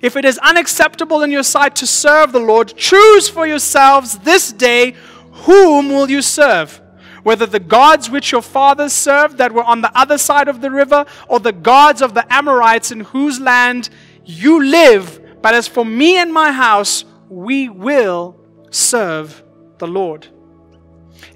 If 0.00 0.16
it 0.16 0.24
is 0.24 0.38
unacceptable 0.38 1.22
in 1.22 1.32
your 1.32 1.42
sight 1.42 1.74
to 1.76 1.86
serve 1.86 2.30
the 2.30 2.38
Lord, 2.38 2.74
choose 2.76 3.28
for 3.28 3.44
yourselves 3.44 4.20
this 4.20 4.52
day 4.52 4.94
whom 5.32 5.88
will 5.88 6.08
you 6.08 6.22
serve? 6.22 6.80
Whether 7.24 7.46
the 7.46 7.58
gods 7.58 8.08
which 8.08 8.30
your 8.30 8.42
fathers 8.42 8.92
served 8.92 9.38
that 9.38 9.50
were 9.50 9.64
on 9.64 9.80
the 9.80 9.98
other 9.98 10.16
side 10.16 10.46
of 10.46 10.60
the 10.60 10.70
river, 10.70 11.06
or 11.26 11.40
the 11.40 11.52
gods 11.52 12.02
of 12.02 12.14
the 12.14 12.32
Amorites 12.32 12.92
in 12.92 13.00
whose 13.00 13.40
land 13.40 13.88
you 14.24 14.62
live. 14.62 15.20
But 15.42 15.54
as 15.54 15.66
for 15.66 15.84
me 15.84 16.18
and 16.18 16.32
my 16.32 16.52
house, 16.52 17.04
we 17.28 17.68
will 17.68 18.43
serve 18.74 19.42
the 19.78 19.86
Lord. 19.86 20.28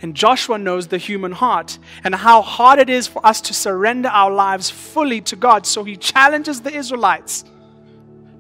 And 0.03 0.15
Joshua 0.15 0.59
knows 0.59 0.89
the 0.89 0.99
human 0.99 1.33
heart 1.33 1.79
and 2.05 2.15
how 2.15 2.43
hard 2.43 2.79
it 2.79 2.91
is 2.91 3.07
for 3.07 3.25
us 3.25 3.41
to 3.43 3.55
surrender 3.55 4.09
our 4.09 4.31
lives 4.31 4.71
fully 4.71 5.21
to 5.23 5.37
God. 5.37 5.67
So 5.67 5.85
he 5.85 5.97
challenges 5.97 6.61
the 6.61 6.75
Israelites 6.75 7.45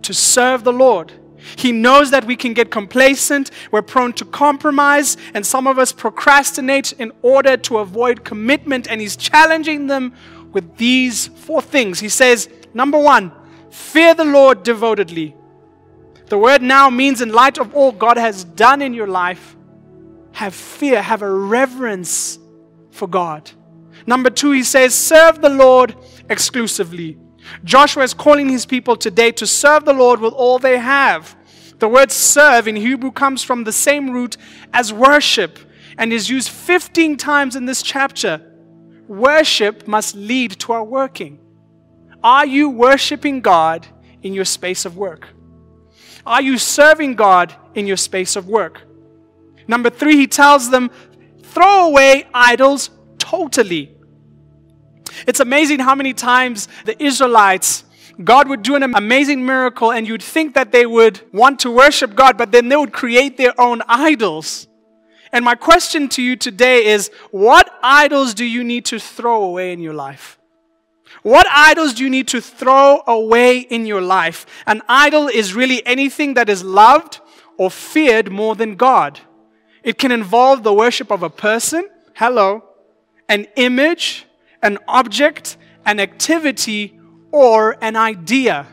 to 0.02 0.12
serve 0.12 0.64
the 0.64 0.72
Lord. 0.72 1.12
He 1.56 1.70
knows 1.72 2.10
that 2.10 2.24
we 2.24 2.36
can 2.36 2.52
get 2.52 2.70
complacent, 2.70 3.52
we're 3.70 3.82
prone 3.82 4.12
to 4.14 4.24
compromise, 4.24 5.16
and 5.34 5.46
some 5.46 5.68
of 5.68 5.78
us 5.78 5.92
procrastinate 5.92 6.92
in 6.92 7.12
order 7.22 7.56
to 7.56 7.78
avoid 7.78 8.24
commitment. 8.24 8.88
And 8.88 9.00
he's 9.00 9.16
challenging 9.16 9.86
them 9.86 10.14
with 10.52 10.76
these 10.76 11.28
four 11.28 11.62
things. 11.62 12.00
He 12.00 12.08
says, 12.08 12.48
Number 12.74 12.98
one, 12.98 13.32
fear 13.70 14.14
the 14.14 14.24
Lord 14.24 14.62
devotedly. 14.62 15.36
The 16.28 16.38
word 16.38 16.62
now 16.62 16.90
means, 16.90 17.20
in 17.20 17.32
light 17.32 17.58
of 17.58 17.74
all 17.74 17.92
God 17.92 18.16
has 18.16 18.44
done 18.44 18.82
in 18.82 18.92
your 18.92 19.06
life, 19.06 19.56
have 20.32 20.54
fear, 20.54 21.00
have 21.02 21.22
a 21.22 21.30
reverence 21.30 22.38
for 22.90 23.08
God. 23.08 23.50
Number 24.06 24.30
two, 24.30 24.52
he 24.52 24.62
says, 24.62 24.94
serve 24.94 25.40
the 25.40 25.48
Lord 25.48 25.96
exclusively. 26.28 27.18
Joshua 27.64 28.02
is 28.02 28.14
calling 28.14 28.48
his 28.48 28.66
people 28.66 28.96
today 28.96 29.32
to 29.32 29.46
serve 29.46 29.84
the 29.84 29.92
Lord 29.92 30.20
with 30.20 30.34
all 30.34 30.58
they 30.58 30.78
have. 30.78 31.36
The 31.78 31.88
word 31.88 32.10
serve 32.10 32.68
in 32.68 32.76
Hebrew 32.76 33.12
comes 33.12 33.42
from 33.42 33.64
the 33.64 33.72
same 33.72 34.10
root 34.10 34.36
as 34.72 34.92
worship 34.92 35.58
and 35.96 36.12
is 36.12 36.28
used 36.28 36.50
15 36.50 37.16
times 37.16 37.56
in 37.56 37.64
this 37.64 37.82
chapter. 37.82 38.42
Worship 39.06 39.88
must 39.88 40.14
lead 40.14 40.52
to 40.60 40.72
our 40.72 40.84
working. 40.84 41.38
Are 42.22 42.46
you 42.46 42.68
worshiping 42.68 43.40
God 43.40 43.86
in 44.22 44.34
your 44.34 44.44
space 44.44 44.84
of 44.84 44.96
work? 44.96 45.28
Are 46.28 46.42
you 46.42 46.58
serving 46.58 47.14
God 47.14 47.54
in 47.74 47.86
your 47.86 47.96
space 47.96 48.36
of 48.36 48.46
work? 48.46 48.82
Number 49.66 49.88
three, 49.88 50.16
he 50.16 50.26
tells 50.26 50.68
them, 50.70 50.90
throw 51.42 51.86
away 51.86 52.26
idols 52.34 52.90
totally. 53.18 53.94
It's 55.26 55.40
amazing 55.40 55.80
how 55.80 55.94
many 55.94 56.12
times 56.12 56.68
the 56.84 57.02
Israelites, 57.02 57.84
God 58.22 58.46
would 58.48 58.62
do 58.62 58.74
an 58.74 58.82
amazing 58.82 59.46
miracle, 59.46 59.90
and 59.90 60.06
you'd 60.06 60.22
think 60.22 60.54
that 60.54 60.70
they 60.70 60.84
would 60.84 61.20
want 61.32 61.60
to 61.60 61.70
worship 61.70 62.14
God, 62.14 62.36
but 62.36 62.52
then 62.52 62.68
they 62.68 62.76
would 62.76 62.92
create 62.92 63.38
their 63.38 63.58
own 63.58 63.80
idols. 63.88 64.68
And 65.32 65.44
my 65.44 65.54
question 65.54 66.08
to 66.10 66.22
you 66.22 66.36
today 66.36 66.86
is 66.86 67.10
what 67.30 67.70
idols 67.82 68.34
do 68.34 68.44
you 68.44 68.64
need 68.64 68.84
to 68.86 68.98
throw 68.98 69.44
away 69.44 69.72
in 69.72 69.80
your 69.80 69.94
life? 69.94 70.37
What 71.22 71.46
idols 71.50 71.94
do 71.94 72.04
you 72.04 72.10
need 72.10 72.28
to 72.28 72.40
throw 72.40 73.02
away 73.06 73.58
in 73.58 73.86
your 73.86 74.00
life? 74.00 74.46
An 74.66 74.82
idol 74.88 75.28
is 75.28 75.54
really 75.54 75.84
anything 75.86 76.34
that 76.34 76.48
is 76.48 76.62
loved 76.62 77.20
or 77.56 77.70
feared 77.70 78.30
more 78.30 78.54
than 78.54 78.76
God. 78.76 79.20
It 79.82 79.98
can 79.98 80.12
involve 80.12 80.62
the 80.62 80.72
worship 80.72 81.10
of 81.10 81.22
a 81.22 81.30
person, 81.30 81.88
hello, 82.14 82.64
an 83.28 83.46
image, 83.56 84.26
an 84.62 84.78
object, 84.86 85.56
an 85.84 86.00
activity, 86.00 86.98
or 87.30 87.76
an 87.80 87.96
idea. 87.96 88.66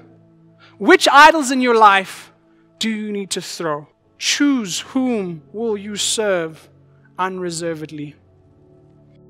Which 0.77 1.07
idols 1.11 1.51
in 1.51 1.61
your 1.61 1.75
life 1.75 2.31
do 2.79 2.89
you 2.89 3.11
need 3.11 3.29
to 3.31 3.41
throw? 3.41 3.87
Choose 4.17 4.79
whom 4.79 5.41
will 5.51 5.77
you 5.77 5.95
serve 5.95 6.69
unreservedly. 7.17 8.15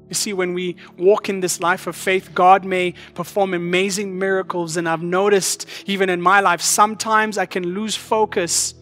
You 0.10 0.14
see, 0.14 0.34
when 0.34 0.54
we 0.54 0.76
walk 0.98 1.30
in 1.30 1.40
this 1.40 1.60
life 1.60 1.88
of 1.88 1.96
faith, 1.96 2.34
God 2.36 2.64
may 2.64 2.94
perform 3.16 3.54
amazing 3.54 4.18
miracles. 4.20 4.78
And 4.78 4.88
I've 4.88 5.02
noticed, 5.02 5.68
even 5.88 6.10
in 6.10 6.22
my 6.22 6.42
life, 6.42 6.62
sometimes 6.62 7.38
I 7.38 7.46
can 7.48 7.74
lose 7.74 7.96
focus 7.96 8.76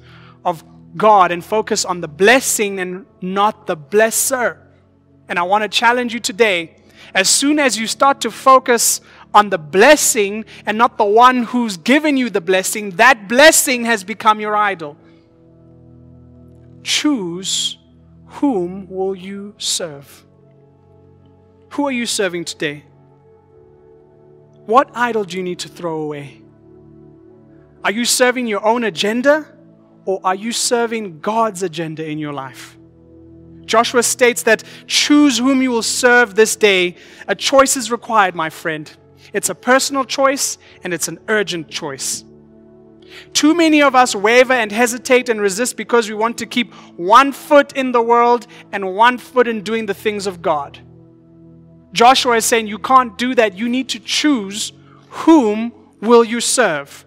of 0.43 0.63
God 0.97 1.31
and 1.31 1.43
focus 1.43 1.85
on 1.85 2.01
the 2.01 2.07
blessing 2.07 2.79
and 2.79 3.05
not 3.21 3.67
the 3.67 3.77
blesser. 3.77 4.57
And 5.29 5.39
I 5.39 5.43
want 5.43 5.63
to 5.63 5.69
challenge 5.69 6.13
you 6.13 6.19
today. 6.19 6.75
As 7.13 7.29
soon 7.29 7.57
as 7.57 7.77
you 7.77 7.87
start 7.87 8.21
to 8.21 8.31
focus 8.31 8.99
on 9.33 9.49
the 9.49 9.57
blessing 9.57 10.45
and 10.65 10.77
not 10.77 10.97
the 10.97 11.05
one 11.05 11.43
who's 11.43 11.77
given 11.77 12.17
you 12.17 12.29
the 12.29 12.41
blessing, 12.41 12.91
that 12.91 13.27
blessing 13.27 13.85
has 13.85 14.03
become 14.03 14.39
your 14.39 14.55
idol. 14.55 14.97
Choose 16.83 17.77
whom 18.25 18.89
will 18.89 19.15
you 19.15 19.55
serve? 19.57 20.25
Who 21.73 21.87
are 21.87 21.91
you 21.91 22.05
serving 22.05 22.45
today? 22.45 22.83
What 24.67 24.91
idol 24.93 25.23
do 25.23 25.37
you 25.37 25.43
need 25.43 25.57
to 25.59 25.69
throw 25.69 26.01
away? 26.01 26.39
Are 27.83 27.89
you 27.89 28.05
serving 28.05 28.45
your 28.45 28.63
own 28.63 28.83
agenda 28.83 29.47
or 30.05 30.21
are 30.23 30.35
you 30.35 30.51
serving 30.51 31.19
God's 31.19 31.63
agenda 31.63 32.07
in 32.07 32.19
your 32.19 32.31
life? 32.31 32.77
Joshua 33.65 34.03
states 34.03 34.43
that 34.43 34.63
choose 34.85 35.39
whom 35.39 35.63
you 35.63 35.71
will 35.71 35.81
serve 35.81 36.35
this 36.35 36.55
day. 36.55 36.95
A 37.27 37.33
choice 37.33 37.75
is 37.75 37.89
required, 37.89 38.35
my 38.35 38.51
friend. 38.51 38.95
It's 39.33 39.49
a 39.49 39.55
personal 39.55 40.05
choice 40.05 40.59
and 40.83 40.93
it's 40.93 41.07
an 41.07 41.17
urgent 41.27 41.69
choice. 41.69 42.23
Too 43.33 43.55
many 43.55 43.81
of 43.81 43.95
us 43.95 44.15
waver 44.15 44.53
and 44.53 44.71
hesitate 44.71 45.27
and 45.27 45.41
resist 45.41 45.75
because 45.75 46.07
we 46.07 46.13
want 46.13 46.37
to 46.37 46.45
keep 46.45 46.71
one 46.97 47.31
foot 47.31 47.75
in 47.75 47.93
the 47.93 48.01
world 48.01 48.45
and 48.71 48.95
one 48.95 49.17
foot 49.17 49.47
in 49.47 49.63
doing 49.63 49.87
the 49.87 49.95
things 49.95 50.27
of 50.27 50.43
God. 50.43 50.79
Joshua 51.93 52.37
is 52.37 52.45
saying 52.45 52.67
you 52.67 52.79
can't 52.79 53.17
do 53.17 53.35
that. 53.35 53.55
You 53.55 53.69
need 53.69 53.87
to 53.89 53.99
choose 53.99 54.73
whom 55.09 55.71
will 56.01 56.23
you 56.23 56.41
serve. 56.41 57.05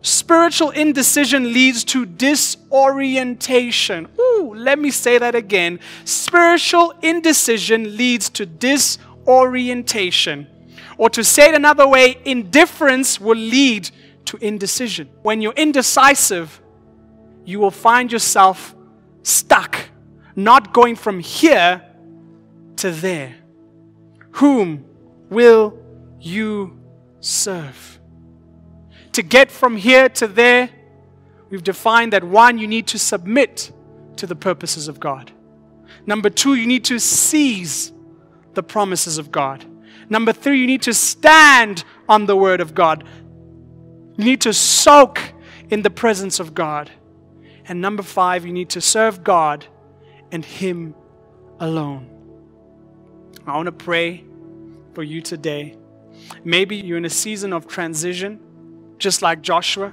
Spiritual 0.00 0.70
indecision 0.70 1.52
leads 1.52 1.84
to 1.84 2.06
disorientation. 2.06 4.08
Ooh, 4.18 4.54
let 4.56 4.78
me 4.78 4.90
say 4.90 5.18
that 5.18 5.34
again. 5.34 5.78
Spiritual 6.04 6.94
indecision 7.02 7.96
leads 7.96 8.30
to 8.30 8.46
disorientation. 8.46 10.46
Or 10.98 11.08
to 11.10 11.22
say 11.22 11.50
it 11.50 11.54
another 11.54 11.86
way, 11.86 12.16
indifference 12.24 13.20
will 13.20 13.36
lead 13.36 13.90
to 14.26 14.36
indecision. 14.38 15.08
When 15.22 15.40
you're 15.40 15.52
indecisive, 15.52 16.60
you 17.44 17.60
will 17.60 17.70
find 17.70 18.10
yourself 18.10 18.74
stuck, 19.22 19.76
not 20.34 20.72
going 20.72 20.96
from 20.96 21.20
here 21.20 21.82
to 22.76 22.90
there. 22.90 23.36
Whom 24.32 24.84
will 25.30 25.78
you 26.20 26.78
serve? 27.20 27.92
to 29.12 29.22
get 29.22 29.50
from 29.50 29.76
here 29.76 30.08
to 30.08 30.26
there, 30.26 30.70
we've 31.50 31.62
defined 31.62 32.12
that 32.12 32.24
one, 32.24 32.58
you 32.58 32.66
need 32.66 32.86
to 32.88 32.98
submit 32.98 33.70
to 34.16 34.26
the 34.26 34.34
purposes 34.34 34.88
of 34.88 34.98
God. 34.98 35.30
Number 36.06 36.30
two, 36.30 36.54
you 36.54 36.66
need 36.66 36.84
to 36.86 36.98
seize 36.98 37.92
the 38.54 38.62
promises 38.62 39.18
of 39.18 39.30
God. 39.30 39.64
Number 40.08 40.32
three, 40.32 40.60
you 40.60 40.66
need 40.66 40.82
to 40.82 40.94
stand 40.94 41.84
on 42.08 42.26
the 42.26 42.36
word 42.36 42.60
of 42.60 42.74
God. 42.74 43.04
You 44.16 44.24
need 44.24 44.40
to 44.42 44.52
soak 44.52 45.20
in 45.70 45.82
the 45.82 45.90
presence 45.90 46.40
of 46.40 46.54
God. 46.54 46.90
And 47.66 47.80
number 47.80 48.02
five, 48.02 48.44
you 48.44 48.52
need 48.52 48.70
to 48.70 48.80
serve 48.80 49.22
God 49.22 49.66
and 50.32 50.44
Him 50.44 50.94
alone. 51.60 52.11
I 53.46 53.56
want 53.56 53.66
to 53.66 53.72
pray 53.72 54.24
for 54.94 55.02
you 55.02 55.20
today. 55.20 55.76
Maybe 56.44 56.76
you're 56.76 56.98
in 56.98 57.04
a 57.04 57.10
season 57.10 57.52
of 57.52 57.66
transition 57.66 58.40
just 58.98 59.20
like 59.20 59.42
Joshua. 59.42 59.92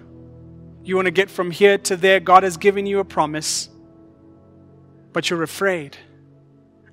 You 0.83 0.95
want 0.95 1.07
to 1.07 1.11
get 1.11 1.31
from 1.31 1.49
here 1.49 1.77
to 1.79 1.97
there. 1.97 2.19
God 2.19 2.43
has 2.43 2.57
given 2.57 2.85
you 2.85 2.99
a 2.99 3.05
promise, 3.05 3.69
but 5.13 5.29
you're 5.29 5.41
afraid. 5.41 5.97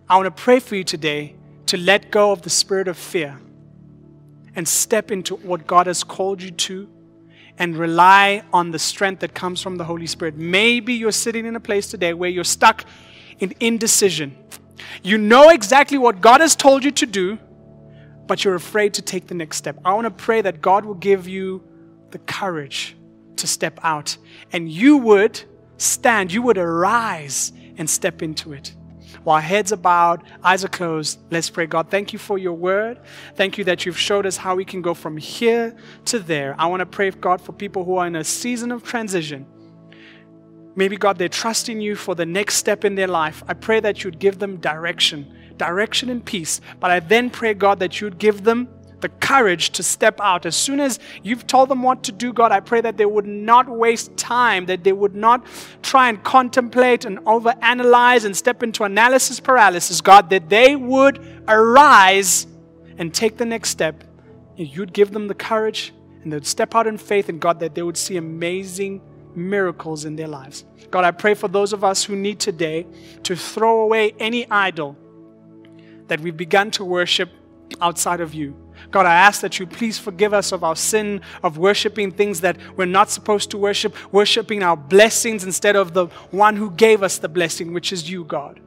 I 0.08 0.16
want 0.16 0.34
to 0.34 0.42
pray 0.42 0.60
for 0.60 0.76
you 0.76 0.84
today 0.84 1.34
to 1.66 1.76
let 1.76 2.10
go 2.10 2.32
of 2.32 2.42
the 2.42 2.50
spirit 2.50 2.88
of 2.88 2.96
fear 2.96 3.38
and 4.54 4.66
step 4.66 5.10
into 5.10 5.36
what 5.36 5.66
God 5.66 5.86
has 5.86 6.02
called 6.02 6.42
you 6.42 6.50
to 6.52 6.88
and 7.58 7.76
rely 7.76 8.42
on 8.52 8.70
the 8.70 8.78
strength 8.78 9.20
that 9.20 9.34
comes 9.34 9.60
from 9.60 9.76
the 9.76 9.84
Holy 9.84 10.06
Spirit. 10.06 10.36
Maybe 10.36 10.94
you're 10.94 11.12
sitting 11.12 11.44
in 11.44 11.56
a 11.56 11.60
place 11.60 11.86
today 11.86 12.14
where 12.14 12.30
you're 12.30 12.44
stuck 12.44 12.84
in 13.40 13.54
indecision. 13.60 14.36
You 15.02 15.18
know 15.18 15.50
exactly 15.50 15.98
what 15.98 16.20
God 16.20 16.40
has 16.40 16.56
told 16.56 16.84
you 16.84 16.90
to 16.92 17.06
do, 17.06 17.38
but 18.26 18.44
you're 18.44 18.54
afraid 18.54 18.94
to 18.94 19.02
take 19.02 19.26
the 19.26 19.34
next 19.34 19.56
step. 19.56 19.78
I 19.84 19.94
want 19.94 20.04
to 20.06 20.10
pray 20.10 20.40
that 20.42 20.60
God 20.60 20.84
will 20.84 20.94
give 20.94 21.28
you 21.28 21.62
the 22.10 22.18
courage 22.18 22.96
to 23.36 23.46
step 23.46 23.78
out. 23.82 24.16
And 24.52 24.70
you 24.70 24.96
would 24.98 25.40
stand, 25.78 26.32
you 26.32 26.42
would 26.42 26.58
arise 26.58 27.52
and 27.76 27.88
step 27.88 28.22
into 28.22 28.52
it. 28.52 28.74
While 29.24 29.40
heads 29.40 29.72
are 29.72 29.76
bowed, 29.76 30.22
eyes 30.42 30.64
are 30.64 30.68
closed, 30.68 31.18
let's 31.30 31.50
pray. 31.50 31.66
God, 31.66 31.90
thank 31.90 32.12
you 32.12 32.18
for 32.18 32.38
your 32.38 32.52
word. 32.52 33.00
Thank 33.34 33.58
you 33.58 33.64
that 33.64 33.84
you've 33.84 33.98
showed 33.98 34.24
us 34.24 34.36
how 34.36 34.54
we 34.54 34.64
can 34.64 34.82
go 34.82 34.94
from 34.94 35.16
here 35.16 35.76
to 36.06 36.18
there. 36.18 36.54
I 36.58 36.66
want 36.66 36.80
to 36.80 36.86
pray, 36.86 37.10
God, 37.10 37.40
for 37.40 37.52
people 37.52 37.84
who 37.84 37.96
are 37.96 38.06
in 38.06 38.16
a 38.16 38.24
season 38.24 38.70
of 38.70 38.84
transition. 38.84 39.46
Maybe, 40.76 40.96
God, 40.96 41.16
they're 41.16 41.28
trusting 41.28 41.80
you 41.80 41.96
for 41.96 42.14
the 42.14 42.26
next 42.26 42.56
step 42.56 42.84
in 42.84 42.94
their 42.94 43.08
life. 43.08 43.42
I 43.48 43.54
pray 43.54 43.80
that 43.80 44.04
you'd 44.04 44.18
give 44.18 44.38
them 44.38 44.58
direction, 44.58 45.34
direction 45.56 46.10
and 46.10 46.24
peace. 46.24 46.60
But 46.78 46.90
I 46.90 47.00
then 47.00 47.30
pray, 47.30 47.54
God, 47.54 47.80
that 47.80 48.00
you'd 48.00 48.18
give 48.18 48.44
them 48.44 48.68
the 49.00 49.08
courage 49.08 49.70
to 49.70 49.82
step 49.82 50.20
out. 50.20 50.46
As 50.46 50.54
soon 50.54 50.80
as 50.80 50.98
you've 51.22 51.46
told 51.46 51.70
them 51.70 51.82
what 51.82 52.02
to 52.04 52.12
do, 52.12 52.32
God, 52.32 52.52
I 52.52 52.60
pray 52.60 52.80
that 52.82 52.96
they 52.98 53.06
would 53.06 53.26
not 53.26 53.68
waste 53.68 54.16
time, 54.16 54.66
that 54.66 54.84
they 54.84 54.92
would 54.92 55.14
not 55.14 55.46
try 55.82 56.08
and 56.08 56.22
contemplate 56.22 57.04
and 57.04 57.18
overanalyze 57.20 58.24
and 58.24 58.36
step 58.36 58.62
into 58.62 58.84
analysis 58.84 59.40
paralysis, 59.40 60.00
God, 60.00 60.30
that 60.30 60.48
they 60.48 60.76
would 60.76 61.42
arise 61.48 62.46
and 62.98 63.12
take 63.12 63.36
the 63.36 63.46
next 63.46 63.70
step. 63.70 64.04
And 64.58 64.68
you'd 64.68 64.92
give 64.92 65.12
them 65.12 65.28
the 65.28 65.34
courage 65.34 65.92
and 66.22 66.32
they'd 66.32 66.46
step 66.46 66.74
out 66.74 66.86
in 66.86 66.98
faith, 66.98 67.28
and 67.28 67.40
God, 67.40 67.60
that 67.60 67.74
they 67.74 67.82
would 67.82 67.96
see 67.96 68.16
amazing 68.16 69.00
miracles 69.36 70.04
in 70.04 70.16
their 70.16 70.28
lives. 70.28 70.64
God, 70.90 71.04
I 71.04 71.10
pray 71.10 71.34
for 71.34 71.48
those 71.48 71.72
of 71.72 71.84
us 71.84 72.04
who 72.04 72.16
need 72.16 72.40
today 72.40 72.86
to 73.24 73.36
throw 73.36 73.82
away 73.82 74.14
any 74.18 74.48
idol 74.50 74.96
that 76.08 76.20
we've 76.20 76.36
begun 76.36 76.70
to 76.72 76.84
worship 76.84 77.30
outside 77.80 78.20
of 78.20 78.34
you. 78.34 78.56
God, 78.90 79.06
I 79.06 79.14
ask 79.14 79.40
that 79.40 79.58
you 79.58 79.66
please 79.66 79.98
forgive 79.98 80.32
us 80.32 80.52
of 80.52 80.62
our 80.62 80.76
sin 80.76 81.20
of 81.42 81.58
worshiping 81.58 82.12
things 82.12 82.40
that 82.42 82.56
we're 82.76 82.86
not 82.86 83.10
supposed 83.10 83.50
to 83.50 83.58
worship, 83.58 83.94
worshiping 84.12 84.62
our 84.62 84.76
blessings 84.76 85.44
instead 85.44 85.76
of 85.76 85.92
the 85.92 86.06
one 86.30 86.56
who 86.56 86.70
gave 86.70 87.02
us 87.02 87.18
the 87.18 87.28
blessing, 87.28 87.72
which 87.72 87.92
is 87.92 88.08
you, 88.08 88.24
God. 88.24 88.60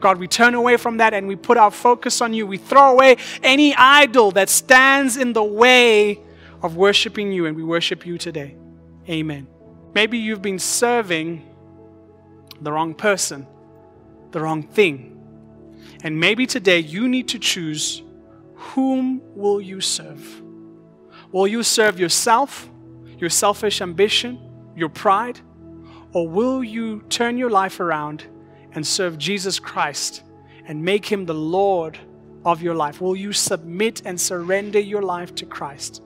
God, 0.00 0.18
we 0.18 0.28
turn 0.28 0.54
away 0.54 0.76
from 0.76 0.98
that 0.98 1.14
and 1.14 1.26
we 1.26 1.34
put 1.34 1.56
our 1.56 1.70
focus 1.70 2.20
on 2.20 2.34
you. 2.34 2.46
We 2.46 2.58
throw 2.58 2.92
away 2.92 3.16
any 3.42 3.74
idol 3.74 4.30
that 4.32 4.48
stands 4.48 5.16
in 5.16 5.32
the 5.32 5.42
way 5.42 6.20
of 6.62 6.76
worshiping 6.76 7.32
you, 7.32 7.46
and 7.46 7.56
we 7.56 7.62
worship 7.62 8.04
you 8.04 8.18
today. 8.18 8.56
Amen. 9.08 9.46
Maybe 9.98 10.18
you've 10.18 10.42
been 10.42 10.60
serving 10.60 11.44
the 12.60 12.70
wrong 12.70 12.94
person, 12.94 13.48
the 14.30 14.38
wrong 14.38 14.62
thing. 14.62 14.96
And 16.04 16.20
maybe 16.20 16.46
today 16.46 16.78
you 16.78 17.08
need 17.08 17.26
to 17.30 17.38
choose 17.40 18.04
whom 18.54 19.20
will 19.34 19.60
you 19.60 19.80
serve? 19.80 20.40
Will 21.32 21.48
you 21.48 21.64
serve 21.64 21.98
yourself, 21.98 22.70
your 23.18 23.28
selfish 23.28 23.80
ambition, 23.80 24.38
your 24.76 24.88
pride? 24.88 25.40
Or 26.12 26.28
will 26.28 26.62
you 26.62 27.02
turn 27.08 27.36
your 27.36 27.50
life 27.50 27.80
around 27.80 28.24
and 28.74 28.86
serve 28.86 29.18
Jesus 29.18 29.58
Christ 29.58 30.22
and 30.68 30.84
make 30.84 31.06
him 31.06 31.26
the 31.26 31.34
Lord 31.34 31.98
of 32.44 32.62
your 32.62 32.76
life? 32.76 33.00
Will 33.00 33.16
you 33.16 33.32
submit 33.32 34.02
and 34.04 34.20
surrender 34.20 34.78
your 34.78 35.02
life 35.02 35.34
to 35.34 35.44
Christ? 35.44 36.02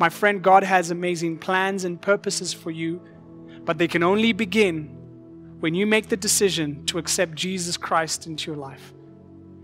My 0.00 0.08
friend, 0.08 0.42
God 0.42 0.64
has 0.64 0.90
amazing 0.90 1.38
plans 1.38 1.84
and 1.84 2.02
purposes 2.02 2.52
for 2.52 2.72
you, 2.72 3.00
but 3.64 3.78
they 3.78 3.88
can 3.88 4.02
only 4.02 4.32
begin 4.32 4.98
when 5.60 5.74
you 5.74 5.86
make 5.86 6.08
the 6.08 6.16
decision 6.16 6.84
to 6.86 6.98
accept 6.98 7.34
Jesus 7.34 7.76
Christ 7.76 8.26
into 8.26 8.50
your 8.50 8.58
life. 8.58 8.92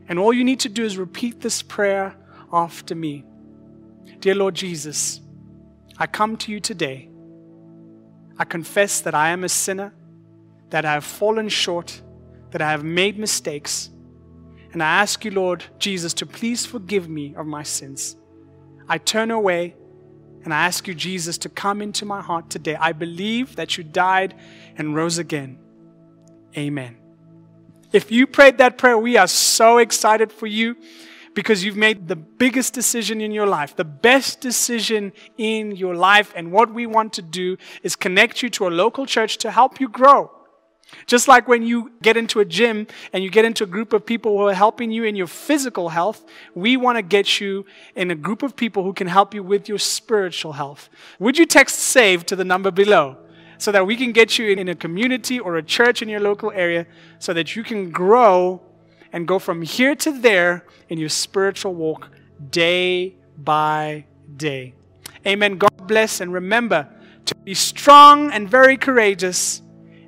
And 0.08 0.18
all 0.18 0.32
you 0.32 0.44
need 0.44 0.60
to 0.60 0.68
do 0.68 0.84
is 0.84 0.96
repeat 0.96 1.40
this 1.40 1.62
prayer 1.62 2.16
after 2.52 2.94
me 2.94 3.24
Dear 4.20 4.34
Lord 4.34 4.54
Jesus, 4.54 5.20
I 5.98 6.06
come 6.06 6.36
to 6.38 6.50
you 6.50 6.60
today. 6.60 7.08
I 8.38 8.44
confess 8.44 9.00
that 9.02 9.14
I 9.14 9.30
am 9.30 9.44
a 9.44 9.48
sinner, 9.48 9.92
that 10.70 10.84
I 10.84 10.92
have 10.92 11.04
fallen 11.04 11.48
short, 11.48 12.00
that 12.50 12.62
I 12.62 12.70
have 12.70 12.84
made 12.84 13.18
mistakes. 13.18 13.90
And 14.72 14.82
I 14.82 15.00
ask 15.00 15.24
you, 15.24 15.30
Lord 15.30 15.64
Jesus, 15.78 16.14
to 16.14 16.26
please 16.26 16.64
forgive 16.64 17.08
me 17.08 17.34
of 17.36 17.46
my 17.46 17.62
sins. 17.62 18.16
I 18.88 18.98
turn 18.98 19.30
away 19.30 19.74
and 20.48 20.54
I 20.54 20.64
ask 20.64 20.88
you, 20.88 20.94
Jesus, 20.94 21.36
to 21.38 21.50
come 21.50 21.82
into 21.82 22.06
my 22.06 22.22
heart 22.22 22.48
today. 22.48 22.74
I 22.74 22.92
believe 22.92 23.56
that 23.56 23.76
you 23.76 23.84
died 23.84 24.32
and 24.78 24.94
rose 24.94 25.18
again. 25.18 25.58
Amen. 26.56 26.96
If 27.92 28.10
you 28.10 28.26
prayed 28.26 28.56
that 28.56 28.78
prayer, 28.78 28.96
we 28.96 29.18
are 29.18 29.26
so 29.26 29.76
excited 29.76 30.32
for 30.32 30.46
you 30.46 30.74
because 31.34 31.64
you've 31.64 31.76
made 31.76 32.08
the 32.08 32.16
biggest 32.16 32.72
decision 32.72 33.20
in 33.20 33.30
your 33.30 33.44
life, 33.44 33.76
the 33.76 33.84
best 33.84 34.40
decision 34.40 35.12
in 35.36 35.76
your 35.76 35.94
life. 35.94 36.32
And 36.34 36.50
what 36.50 36.72
we 36.72 36.86
want 36.86 37.12
to 37.12 37.20
do 37.20 37.58
is 37.82 37.94
connect 37.94 38.42
you 38.42 38.48
to 38.48 38.68
a 38.68 38.70
local 38.70 39.04
church 39.04 39.36
to 39.44 39.50
help 39.50 39.78
you 39.82 39.90
grow. 39.90 40.30
Just 41.06 41.28
like 41.28 41.48
when 41.48 41.62
you 41.62 41.92
get 42.02 42.16
into 42.16 42.40
a 42.40 42.44
gym 42.44 42.86
and 43.12 43.22
you 43.22 43.30
get 43.30 43.44
into 43.44 43.64
a 43.64 43.66
group 43.66 43.92
of 43.92 44.06
people 44.06 44.36
who 44.36 44.46
are 44.46 44.54
helping 44.54 44.90
you 44.90 45.04
in 45.04 45.16
your 45.16 45.26
physical 45.26 45.90
health, 45.90 46.24
we 46.54 46.76
want 46.76 46.96
to 46.96 47.02
get 47.02 47.40
you 47.40 47.66
in 47.94 48.10
a 48.10 48.14
group 48.14 48.42
of 48.42 48.56
people 48.56 48.82
who 48.82 48.92
can 48.92 49.06
help 49.06 49.34
you 49.34 49.42
with 49.42 49.68
your 49.68 49.78
spiritual 49.78 50.52
health. 50.52 50.88
Would 51.18 51.38
you 51.38 51.46
text 51.46 51.78
SAVE 51.78 52.24
to 52.26 52.36
the 52.36 52.44
number 52.44 52.70
below 52.70 53.18
so 53.58 53.72
that 53.72 53.86
we 53.86 53.96
can 53.96 54.12
get 54.12 54.38
you 54.38 54.50
in 54.50 54.68
a 54.68 54.74
community 54.74 55.38
or 55.38 55.56
a 55.56 55.62
church 55.62 56.00
in 56.00 56.08
your 56.08 56.20
local 56.20 56.50
area 56.52 56.86
so 57.18 57.32
that 57.32 57.56
you 57.56 57.62
can 57.62 57.90
grow 57.90 58.62
and 59.12 59.26
go 59.26 59.38
from 59.38 59.62
here 59.62 59.94
to 59.96 60.12
there 60.12 60.64
in 60.88 60.98
your 60.98 61.08
spiritual 61.08 61.74
walk 61.74 62.10
day 62.50 63.16
by 63.36 64.04
day. 64.36 64.74
Amen. 65.26 65.58
God 65.58 65.86
bless 65.86 66.20
and 66.20 66.32
remember 66.32 66.88
to 67.26 67.34
be 67.34 67.54
strong 67.54 68.30
and 68.30 68.48
very 68.48 68.76
courageous 68.76 69.62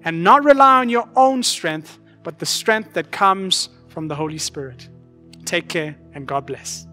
and 0.05 0.23
not 0.25 0.45
rely 0.45 0.81
on 0.81 0.89
your 0.89 1.09
own 1.17 1.43
strength, 1.43 1.99
but 2.23 2.39
the 2.39 2.47
strength 2.47 2.93
that 2.95 3.11
comes 3.11 3.69
from 3.89 4.09
the 4.09 4.15
Holy 4.15 4.39
Spirit. 4.39 4.89
Take 5.45 5.69
care 5.69 5.97
and 6.15 6.27
God 6.27 6.47
bless. 6.47 6.87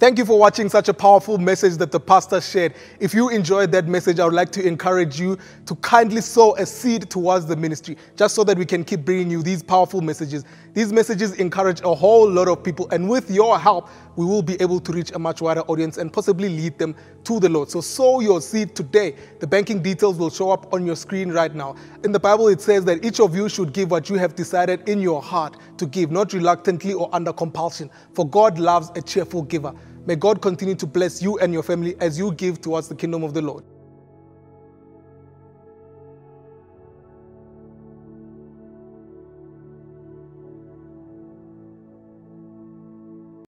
Thank 0.00 0.16
you 0.16 0.24
for 0.24 0.38
watching 0.38 0.70
such 0.70 0.88
a 0.88 0.94
powerful 0.94 1.36
message 1.36 1.76
that 1.76 1.92
the 1.92 2.00
pastor 2.00 2.40
shared. 2.40 2.72
If 3.00 3.12
you 3.12 3.28
enjoyed 3.28 3.70
that 3.72 3.86
message, 3.86 4.18
I 4.18 4.24
would 4.24 4.32
like 4.32 4.50
to 4.52 4.66
encourage 4.66 5.20
you 5.20 5.36
to 5.66 5.74
kindly 5.76 6.22
sow 6.22 6.56
a 6.56 6.64
seed 6.64 7.10
towards 7.10 7.44
the 7.44 7.54
ministry, 7.54 7.98
just 8.16 8.34
so 8.34 8.42
that 8.44 8.56
we 8.56 8.64
can 8.64 8.82
keep 8.82 9.04
bringing 9.04 9.30
you 9.30 9.42
these 9.42 9.62
powerful 9.62 10.00
messages. 10.00 10.44
These 10.72 10.92
messages 10.92 11.32
encourage 11.34 11.80
a 11.80 11.94
whole 11.94 12.30
lot 12.30 12.46
of 12.46 12.62
people, 12.62 12.88
and 12.90 13.08
with 13.08 13.30
your 13.30 13.58
help, 13.58 13.88
we 14.16 14.24
will 14.24 14.42
be 14.42 14.60
able 14.60 14.78
to 14.80 14.92
reach 14.92 15.10
a 15.12 15.18
much 15.18 15.40
wider 15.40 15.62
audience 15.62 15.98
and 15.98 16.12
possibly 16.12 16.48
lead 16.48 16.78
them 16.78 16.94
to 17.24 17.40
the 17.40 17.48
Lord. 17.48 17.70
So 17.70 17.80
sow 17.80 18.20
your 18.20 18.40
seed 18.40 18.76
today. 18.76 19.16
The 19.40 19.46
banking 19.46 19.82
details 19.82 20.16
will 20.16 20.30
show 20.30 20.50
up 20.50 20.72
on 20.72 20.86
your 20.86 20.96
screen 20.96 21.32
right 21.32 21.54
now. 21.54 21.74
In 22.04 22.12
the 22.12 22.20
Bible, 22.20 22.48
it 22.48 22.60
says 22.60 22.84
that 22.84 23.04
each 23.04 23.18
of 23.18 23.34
you 23.34 23.48
should 23.48 23.72
give 23.72 23.90
what 23.90 24.08
you 24.08 24.16
have 24.16 24.34
decided 24.34 24.88
in 24.88 25.00
your 25.00 25.20
heart 25.20 25.56
to 25.78 25.86
give, 25.86 26.10
not 26.10 26.32
reluctantly 26.32 26.92
or 26.92 27.08
under 27.12 27.32
compulsion, 27.32 27.90
for 28.12 28.28
God 28.28 28.58
loves 28.58 28.90
a 28.94 29.02
cheerful 29.02 29.42
giver. 29.42 29.74
May 30.06 30.16
God 30.16 30.40
continue 30.40 30.74
to 30.76 30.86
bless 30.86 31.20
you 31.20 31.38
and 31.38 31.52
your 31.52 31.62
family 31.62 31.94
as 32.00 32.18
you 32.18 32.32
give 32.32 32.60
towards 32.60 32.88
the 32.88 32.94
kingdom 32.94 33.22
of 33.22 33.34
the 33.34 33.42
Lord. 33.42 33.64